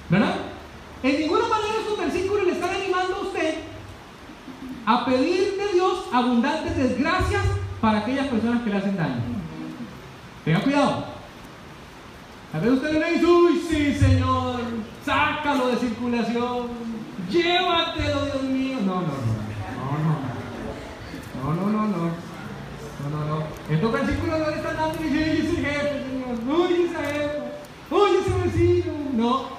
¿Verdad? 0.10 0.36
En 1.04 1.20
ninguna 1.20 1.48
manera 1.48 1.74
estos 1.80 1.98
versículos 1.98 2.46
le 2.46 2.54
están 2.54 2.70
animando 2.72 3.16
a 3.16 3.22
usted 3.22 3.56
a 4.86 5.06
pedir 5.06 5.56
de 5.56 5.74
Dios 5.74 6.06
abundantes 6.12 6.76
desgracias 6.76 7.44
para 7.80 8.00
aquellas 8.00 8.28
personas 8.28 8.64
que 8.64 8.70
le 8.70 8.78
hacen 8.78 8.98
daño. 8.98 9.22
Tenga 10.44 10.62
cuidado. 10.62 11.06
A 12.52 12.58
veces 12.58 12.74
usted 12.74 13.00
le 13.00 13.14
dice, 13.14 13.26
uy, 13.26 13.62
sí, 13.70 13.94
Señor, 13.94 14.60
sácalo 15.06 15.68
de 15.68 15.78
circulación, 15.78 16.68
llévatelo, 17.30 18.26
Dios 18.26 18.42
mío. 18.44 18.78
No, 18.84 18.96
no, 18.96 19.02
no. 19.02 19.40
No, 21.44 21.54
no, 21.54 21.70
no, 21.70 21.88
no. 21.88 22.30
No, 23.00 23.10
no, 23.10 23.26
no. 23.26 23.44
Estos 23.70 23.92
versículos 23.92 24.40
no 24.40 24.50
le 24.50 24.56
están 24.56 24.76
dando 24.76 25.04
dice, 25.04 25.34
ese 25.34 25.56
jefe, 25.56 26.04
Señor. 26.10 26.60
Uy, 26.60 26.90
esa 26.90 27.00
jefe. 27.04 27.40
Uy, 27.92 28.10
ese 28.20 28.32
vecino. 28.44 28.94
No. 29.14 29.59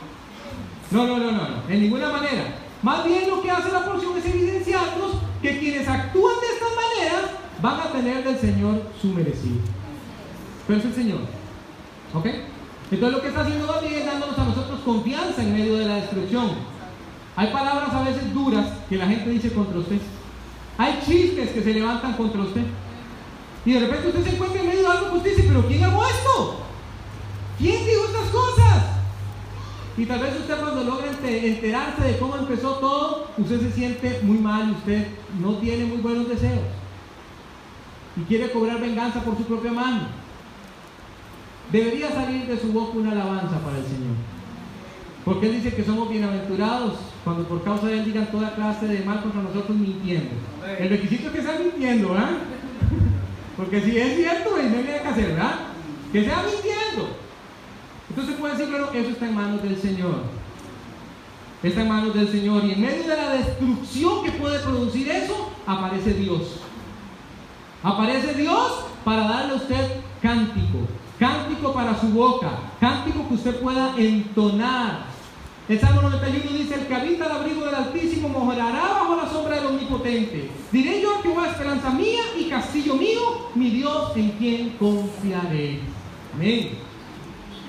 No, 0.91 1.07
no, 1.07 1.19
no, 1.19 1.31
no, 1.31 1.49
no. 1.49 1.69
En 1.69 1.83
ninguna 1.83 2.09
manera. 2.11 2.45
Más 2.83 3.05
bien 3.05 3.29
lo 3.29 3.43
que 3.43 3.51
hace 3.51 3.71
la 3.71 3.85
porción 3.85 4.17
es 4.17 4.25
evidenciarnos 4.25 5.13
que 5.43 5.59
quienes 5.59 5.87
actúan 5.87 6.35
de 6.41 6.47
esta 6.47 6.67
manera 6.67 7.21
van 7.61 7.81
a 7.81 7.93
tener 7.93 8.25
del 8.25 8.39
Señor 8.39 8.83
su 9.01 9.09
merecido. 9.09 9.61
Pero 10.67 10.79
es 10.79 10.85
el 10.87 10.95
Señor. 10.95 11.21
¿Ok? 12.15 12.27
Entonces 12.91 13.17
lo 13.17 13.23
que 13.23 13.29
está 13.29 13.43
haciendo 13.43 13.67
también 13.67 13.95
es 13.95 14.07
dándonos 14.07 14.39
a 14.39 14.45
nosotros 14.45 14.81
confianza 14.81 15.43
en 15.43 15.53
medio 15.53 15.77
de 15.77 15.87
la 15.87 15.97
destrucción. 15.97 16.51
Hay 17.37 17.53
palabras 17.53 17.93
a 17.93 18.03
veces 18.03 18.35
duras 18.35 18.67
que 18.89 18.97
la 18.97 19.07
gente 19.07 19.31
dice 19.31 19.53
contra 19.53 19.79
usted. 19.79 19.99
Hay 20.77 21.01
chistes 21.07 21.51
que 21.51 21.63
se 21.63 21.75
levantan 21.75 22.15
contra 22.15 22.41
usted. 22.41 22.65
Y 23.65 23.73
de 23.73 23.81
repente 23.81 24.09
usted 24.09 24.25
se 24.25 24.31
encuentra 24.35 24.61
en 24.61 24.69
medio 24.69 24.81
de 24.81 24.87
algo 24.87 25.11
que 25.11 25.17
usted 25.19 25.37
dice, 25.37 25.49
pero 25.49 25.67
¿quién 25.67 25.85
hago 25.85 26.03
esto? 26.05 26.57
¿Quién 27.59 27.87
dijo 27.87 28.05
estas? 28.07 28.10
Y 30.01 30.07
tal 30.07 30.21
vez 30.21 30.35
usted 30.35 30.59
cuando 30.59 30.83
logra 30.83 31.11
enterarse 31.11 32.03
de 32.03 32.17
cómo 32.17 32.35
empezó 32.35 32.77
todo, 32.77 33.27
usted 33.37 33.61
se 33.61 33.71
siente 33.71 34.21
muy 34.23 34.39
mal, 34.39 34.71
usted 34.71 35.09
no 35.39 35.57
tiene 35.57 35.85
muy 35.85 35.99
buenos 35.99 36.27
deseos. 36.27 36.63
Y 38.17 38.23
quiere 38.23 38.51
cobrar 38.51 38.81
venganza 38.81 39.23
por 39.23 39.37
su 39.37 39.45
propia 39.45 39.73
mano. 39.73 40.09
Debería 41.71 42.11
salir 42.13 42.47
de 42.47 42.59
su 42.59 42.73
boca 42.73 42.97
una 42.97 43.13
alabanza 43.13 43.59
para 43.59 43.77
el 43.77 43.85
Señor. 43.85 44.17
Porque 45.23 45.49
Él 45.49 45.57
dice 45.57 45.77
que 45.77 45.85
somos 45.85 46.09
bienaventurados 46.09 46.95
cuando 47.23 47.45
por 47.45 47.63
causa 47.63 47.89
de 47.89 47.99
Él 47.99 48.07
digan 48.07 48.31
toda 48.31 48.55
clase 48.55 48.87
de 48.87 49.05
mal 49.05 49.21
contra 49.21 49.43
nosotros 49.43 49.77
mintiendo. 49.77 50.31
El 50.79 50.89
requisito 50.89 51.29
es 51.29 51.35
que 51.35 51.43
sea 51.43 51.59
mintiendo, 51.59 52.09
¿verdad? 52.09 52.39
Porque 53.59 53.83
si 53.83 53.99
es 53.99 54.17
cierto, 54.17 54.49
no 54.51 54.79
hay 54.79 54.83
que 54.83 55.09
hacer, 55.09 55.27
¿verdad? 55.27 55.57
Que 56.11 56.25
sea 56.25 56.43
mintiendo. 56.43 57.30
Entonces 58.11 58.37
puede 58.37 58.57
decir, 58.57 58.69
claro, 58.69 58.91
eso 58.93 59.11
está 59.11 59.27
en 59.27 59.35
manos 59.35 59.63
del 59.63 59.81
Señor. 59.81 60.23
Está 61.63 61.83
en 61.83 61.89
manos 61.89 62.15
del 62.15 62.29
Señor. 62.31 62.65
Y 62.65 62.73
en 62.73 62.81
medio 62.81 63.03
de 63.03 63.17
la 63.17 63.31
destrucción 63.31 64.25
que 64.25 64.33
puede 64.33 64.59
producir 64.59 65.09
eso, 65.09 65.51
aparece 65.67 66.15
Dios. 66.15 66.61
Aparece 67.83 68.35
Dios 68.35 68.85
para 69.05 69.23
darle 69.23 69.55
a 69.55 69.57
usted 69.57 70.01
cántico. 70.21 70.79
Cántico 71.19 71.73
para 71.73 71.99
su 71.99 72.09
boca. 72.09 72.51
Cántico 72.79 73.27
que 73.29 73.35
usted 73.35 73.61
pueda 73.61 73.95
entonar 73.97 75.11
el 75.71 75.79
Salmo 75.79 76.03
91 76.03 76.59
dice, 76.59 76.75
el 76.75 76.87
que 76.89 76.95
habita 76.97 77.27
al 77.27 77.31
abrigo 77.31 77.65
del 77.65 77.77
Altísimo 77.77 78.29
morará 78.29 78.89
bajo 78.89 79.15
la 79.15 79.31
sombra 79.31 79.55
del 79.55 79.67
Omnipotente. 79.67 80.51
Diré 80.73 81.01
yo 81.01 81.15
a 81.15 81.23
Jehová, 81.23 81.47
esperanza 81.47 81.91
mía 81.91 82.23
y 82.37 82.49
castillo 82.49 82.97
mío, 82.97 83.51
mi 83.55 83.71
Dios 83.71 84.17
en 84.17 84.31
quien 84.33 84.71
confiaré. 84.71 85.79
Amén. 86.35 86.90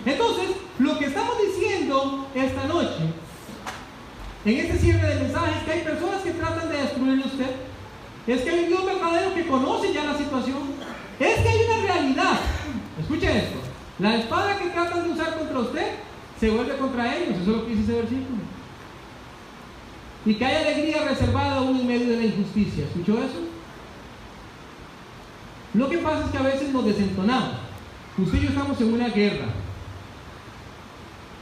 Entonces, 0.05 0.49
lo 0.79 0.97
que 0.97 1.05
estamos 1.05 1.33
diciendo 1.45 2.27
esta 2.33 2.65
noche, 2.65 3.13
en 4.43 4.57
este 4.57 4.79
cierre 4.79 5.07
de 5.07 5.23
mensaje, 5.23 5.51
es 5.59 5.63
que 5.63 5.71
hay 5.71 5.81
personas 5.81 6.21
que 6.21 6.31
tratan 6.31 6.69
de 6.69 6.77
destruirle 6.77 7.25
usted. 7.25 7.55
Es 8.27 8.41
que 8.41 8.49
hay 8.49 8.59
un 8.63 8.67
Dios 8.67 8.85
verdadero 8.85 9.33
que 9.33 9.47
conoce 9.47 9.93
ya 9.93 10.05
la 10.05 10.17
situación. 10.17 10.59
Es 11.19 11.39
que 11.39 11.49
hay 11.49 11.59
una 11.65 11.93
realidad. 11.93 12.39
Escuche 12.99 13.37
esto. 13.37 13.59
La 13.99 14.15
espada 14.15 14.57
que 14.57 14.69
tratan 14.69 15.03
de 15.03 15.09
usar 15.11 15.37
contra 15.37 15.59
usted 15.59 15.91
se 16.39 16.49
vuelve 16.49 16.77
contra 16.77 17.15
ellos. 17.15 17.37
Eso 17.41 17.51
es 17.51 17.57
lo 17.57 17.65
que 17.65 17.75
dice 17.75 17.83
ese 17.83 18.01
versículo. 18.01 18.41
Y 20.25 20.35
que 20.35 20.45
hay 20.45 20.55
alegría 20.55 21.03
reservada 21.03 21.57
aún 21.57 21.79
en 21.79 21.87
medio 21.87 22.09
de 22.09 22.17
la 22.17 22.25
injusticia. 22.25 22.85
¿Escuchó 22.85 23.19
eso? 23.19 23.41
Lo 25.73 25.89
que 25.89 25.99
pasa 25.99 26.25
es 26.25 26.31
que 26.31 26.37
a 26.37 26.41
veces 26.43 26.69
nos 26.69 26.85
desentonamos. 26.85 27.57
Usted 28.17 28.39
y 28.39 28.41
yo 28.41 28.49
estamos 28.49 28.81
en 28.81 28.93
una 28.93 29.09
guerra. 29.09 29.45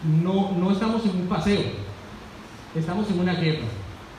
No, 0.03 0.51
no 0.57 0.71
estamos 0.71 1.03
en 1.05 1.11
un 1.11 1.27
paseo. 1.27 1.61
Estamos 2.75 3.09
en 3.09 3.19
una 3.19 3.33
guerra. 3.33 3.65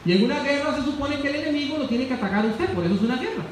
Y 0.05 0.12
en 0.12 0.25
una 0.25 0.40
guerra 0.40 0.75
se 0.77 0.85
supone 0.85 1.21
que 1.21 1.29
el 1.29 1.37
enemigo 1.37 1.79
lo 1.79 1.87
tiene 1.87 2.07
que 2.07 2.14
atacar 2.14 2.45
a 2.45 2.49
usted, 2.49 2.73
por 2.75 2.85
eso 2.85 2.95
es 2.95 3.03
una 3.03 3.16
guerra. 3.16 3.45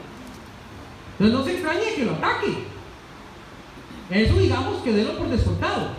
Entonces 1.18 1.38
no 1.38 1.44
se 1.44 1.52
extrañe 1.52 1.94
que 1.94 2.04
lo 2.04 2.12
ataque. 2.12 2.64
Eso 4.10 4.38
digamos 4.38 4.82
que 4.82 4.92
délo 4.92 5.18
por 5.18 5.28
descontado. 5.28 5.90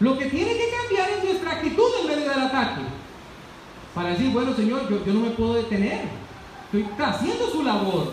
Lo 0.00 0.18
que 0.18 0.26
tiene 0.26 0.52
que 0.52 0.70
cambiar 0.70 1.10
es 1.10 1.24
nuestra 1.24 1.52
actitud 1.52 1.88
en 2.00 2.08
medio 2.08 2.30
del 2.30 2.40
ataque. 2.40 2.82
Para 3.94 4.10
decir, 4.10 4.30
bueno 4.30 4.54
Señor, 4.54 4.88
yo, 4.88 5.12
no 5.12 5.20
me 5.20 5.30
puedo 5.30 5.54
detener. 5.54 6.02
Estoy 6.72 6.86
haciendo 6.98 7.50
su 7.50 7.62
labor. 7.62 8.12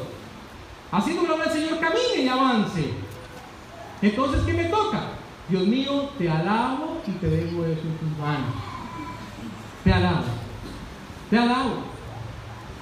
Haciendo 0.92 1.36
que 1.36 1.44
el 1.44 1.52
Señor 1.52 1.80
camine 1.80 2.24
y 2.24 2.28
avance. 2.28 2.90
Entonces, 4.02 4.42
¿qué 4.46 4.54
me 4.54 4.66
toca? 4.66 5.15
Dios 5.50 5.68
mío, 5.68 6.10
te 6.18 6.30
alabo 6.30 7.02
y 7.06 7.12
te 7.12 7.28
dejo 7.28 7.66
eso 7.66 7.82
en 7.82 7.98
tus 7.98 8.18
manos. 8.20 8.56
Te 9.84 9.94
alabo. 9.94 10.24
Te 11.30 11.38
alabo. 11.38 11.74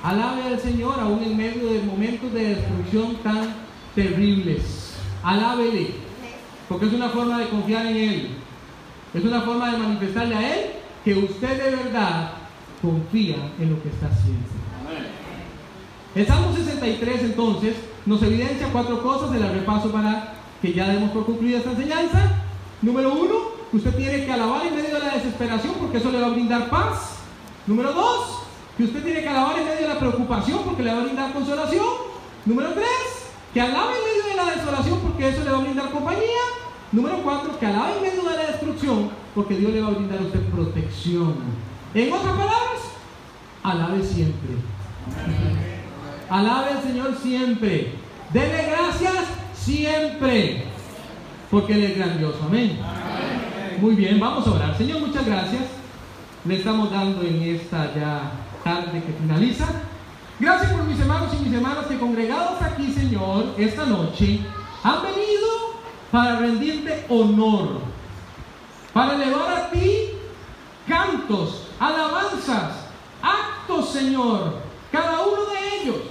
Alabe 0.02 0.44
al 0.44 0.60
Señor 0.60 1.00
aún 1.00 1.24
en 1.24 1.38
medio 1.38 1.72
de 1.72 1.82
momentos 1.82 2.32
de 2.34 2.56
destrucción 2.56 3.16
tan 3.18 3.56
terribles. 3.96 4.96
Alábele. 5.24 5.92
Porque 6.70 6.86
es 6.86 6.94
una 6.94 7.10
forma 7.10 7.40
de 7.40 7.50
confiar 7.50 7.86
en 7.86 7.98
Él. 7.98 8.30
Es 9.14 9.24
una 9.24 9.42
forma 9.42 9.72
de 9.72 9.78
manifestarle 9.78 10.36
a 10.36 10.56
Él 10.56 10.66
que 11.04 11.16
usted 11.16 11.64
de 11.64 11.76
verdad 11.76 12.32
confía 12.82 13.36
en 13.60 13.72
lo 13.72 13.82
que 13.82 13.90
está 13.90 14.08
haciendo. 14.08 14.48
El 16.16 16.28
Salmo 16.28 16.56
63 16.56 17.24
entonces 17.24 17.76
nos 18.06 18.22
evidencia 18.22 18.70
cuatro 18.72 19.02
cosas, 19.02 19.32
de 19.32 19.40
la 19.40 19.50
repaso 19.50 19.92
para 19.92 20.34
que 20.62 20.74
ya 20.74 20.88
demos 20.88 21.12
por 21.12 21.26
concluida 21.26 21.58
esta 21.58 21.72
enseñanza. 21.72 22.44
Número 22.84 23.14
uno, 23.14 23.36
usted 23.72 23.96
tiene 23.96 24.26
que 24.26 24.32
alabar 24.32 24.68
en 24.68 24.76
medio 24.76 24.96
de 24.96 25.00
la 25.00 25.14
desesperación 25.14 25.74
porque 25.80 26.00
eso 26.00 26.12
le 26.12 26.20
va 26.20 26.28
a 26.28 26.32
brindar 26.32 26.70
paz. 26.70 27.20
Número 27.66 27.94
dos, 27.94 28.40
que 28.78 28.84
usted 28.84 29.02
tiene 29.02 29.22
que 29.22 29.30
alabar 29.30 29.58
en 29.58 29.66
medio 29.66 29.88
de 29.88 29.94
la 29.94 30.00
preocupación 30.00 30.60
porque 30.66 30.84
le 30.84 30.94
va 30.94 31.00
a 31.00 31.04
brindar 31.04 31.32
consolación. 31.32 31.86
Número 32.46 32.74
tres, 32.74 33.32
que 33.54 33.62
alabe 33.62 33.94
en 33.98 34.04
medio 34.04 34.30
de 34.30 34.36
la 34.36 34.56
desolación 34.58 35.00
porque 35.00 35.30
eso 35.30 35.46
le 35.46 35.52
va 35.52 35.60
a 35.60 35.62
brindar 35.62 35.92
compañía. 35.92 36.44
Número 36.92 37.24
cuatro, 37.24 37.58
que 37.58 37.66
alabe 37.66 37.96
en 37.96 38.02
medio 38.02 38.30
de 38.30 38.36
la 38.36 38.52
destrucción 38.52 39.12
porque 39.34 39.56
Dios 39.56 39.72
le 39.72 39.82
va 39.82 39.88
a 39.88 39.92
brindar 39.92 40.20
a 40.20 40.24
usted 40.24 40.42
protección. 40.50 41.36
En 41.94 42.12
otras 42.12 42.34
palabras, 42.34 42.82
alabe 43.64 44.04
siempre. 44.04 44.50
Alabe 46.30 46.72
al 46.72 46.84
Señor 46.84 47.18
siempre. 47.22 47.94
Dele 48.34 48.68
gracias 48.70 49.24
siempre. 49.56 50.73
Porque 51.54 51.74
Él 51.74 51.84
es 51.84 51.98
grandioso. 51.98 52.40
Amén. 52.48 52.80
Muy 53.80 53.94
bien, 53.94 54.20
vamos 54.20 54.48
a 54.48 54.54
orar. 54.54 54.76
Señor, 54.76 55.02
muchas 55.02 55.24
gracias. 55.24 55.62
Le 56.46 56.56
estamos 56.56 56.90
dando 56.90 57.22
en 57.22 57.44
esta 57.44 57.94
ya 57.94 58.32
tarde 58.64 59.04
que 59.04 59.14
finaliza. 59.14 59.68
Gracias 60.40 60.72
por 60.72 60.84
mis 60.86 61.00
hermanos 61.00 61.32
y 61.32 61.46
mis 61.46 61.54
hermanas 61.54 61.86
que 61.86 62.00
congregados 62.00 62.60
aquí, 62.60 62.92
Señor, 62.92 63.54
esta 63.56 63.86
noche, 63.86 64.40
han 64.82 65.04
venido 65.04 65.48
para 66.12 66.40
rendirte 66.40 67.06
honor, 67.08 67.82
para 68.92 69.14
elevar 69.14 69.56
a 69.56 69.70
ti 69.70 70.10
cantos, 70.88 71.68
alabanzas, 71.80 72.88
actos, 73.22 73.90
Señor, 73.92 74.56
cada 74.92 75.20
uno 75.22 75.44
de 75.54 75.84
ellos 75.84 76.02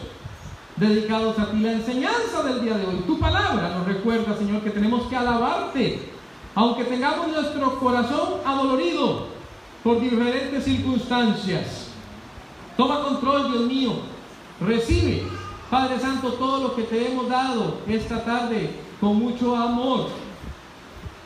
dedicados 0.88 1.38
a 1.38 1.50
ti. 1.50 1.60
La 1.60 1.72
enseñanza 1.72 2.42
del 2.42 2.62
día 2.62 2.74
de 2.74 2.86
hoy, 2.86 3.02
tu 3.06 3.18
palabra 3.18 3.70
nos 3.70 3.86
recuerda, 3.86 4.36
Señor, 4.36 4.62
que 4.62 4.70
tenemos 4.70 5.06
que 5.06 5.16
alabarte, 5.16 6.10
aunque 6.54 6.84
tengamos 6.84 7.28
nuestro 7.28 7.78
corazón 7.78 8.40
adolorido 8.44 9.26
por 9.82 10.00
diferentes 10.00 10.64
circunstancias. 10.64 11.88
Toma 12.76 13.02
control, 13.02 13.52
Dios 13.52 13.64
mío. 13.66 13.92
Recibe, 14.60 15.24
Padre 15.70 15.98
Santo, 15.98 16.34
todo 16.34 16.62
lo 16.62 16.76
que 16.76 16.82
te 16.82 17.10
hemos 17.10 17.28
dado 17.28 17.78
esta 17.88 18.24
tarde 18.24 18.70
con 19.00 19.16
mucho 19.16 19.56
amor. 19.56 20.08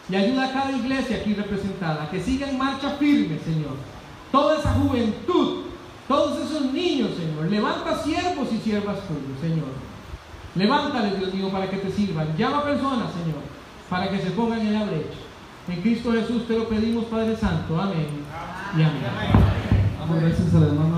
Y 0.08 0.14
ayuda 0.14 0.46
a 0.46 0.52
cada 0.52 0.72
iglesia 0.72 1.16
aquí 1.16 1.34
representada 1.34 2.08
que 2.10 2.20
siga 2.20 2.48
en 2.48 2.56
marcha 2.56 2.90
firme, 2.90 3.38
Señor. 3.44 3.74
Toda 4.30 4.58
esa 4.58 4.72
juventud, 4.74 5.65
todos 6.08 6.38
esos 6.38 6.72
niños, 6.72 7.10
Señor. 7.16 7.50
Levanta 7.50 8.02
siervos 8.02 8.48
y 8.52 8.58
siervas 8.58 8.98
tuyos, 9.08 9.40
Señor. 9.40 9.68
Levántales, 10.54 11.18
Dios 11.18 11.34
mío, 11.34 11.50
para 11.50 11.68
que 11.68 11.76
te 11.78 11.90
sirvan. 11.90 12.36
Llama 12.36 12.64
personas, 12.64 13.12
Señor, 13.12 13.42
para 13.90 14.08
que 14.10 14.18
se 14.18 14.30
pongan 14.30 14.60
en 14.60 14.72
la 14.72 14.84
brecha. 14.84 15.18
En 15.68 15.82
Cristo 15.82 16.12
Jesús 16.12 16.46
te 16.46 16.56
lo 16.56 16.68
pedimos, 16.68 17.06
Padre 17.06 17.36
Santo. 17.36 17.80
Amén. 17.80 18.06
Y 18.76 18.82
amén. 18.82 20.20
Gracias 20.20 20.54
al 20.54 20.62
hermano. 20.62 20.94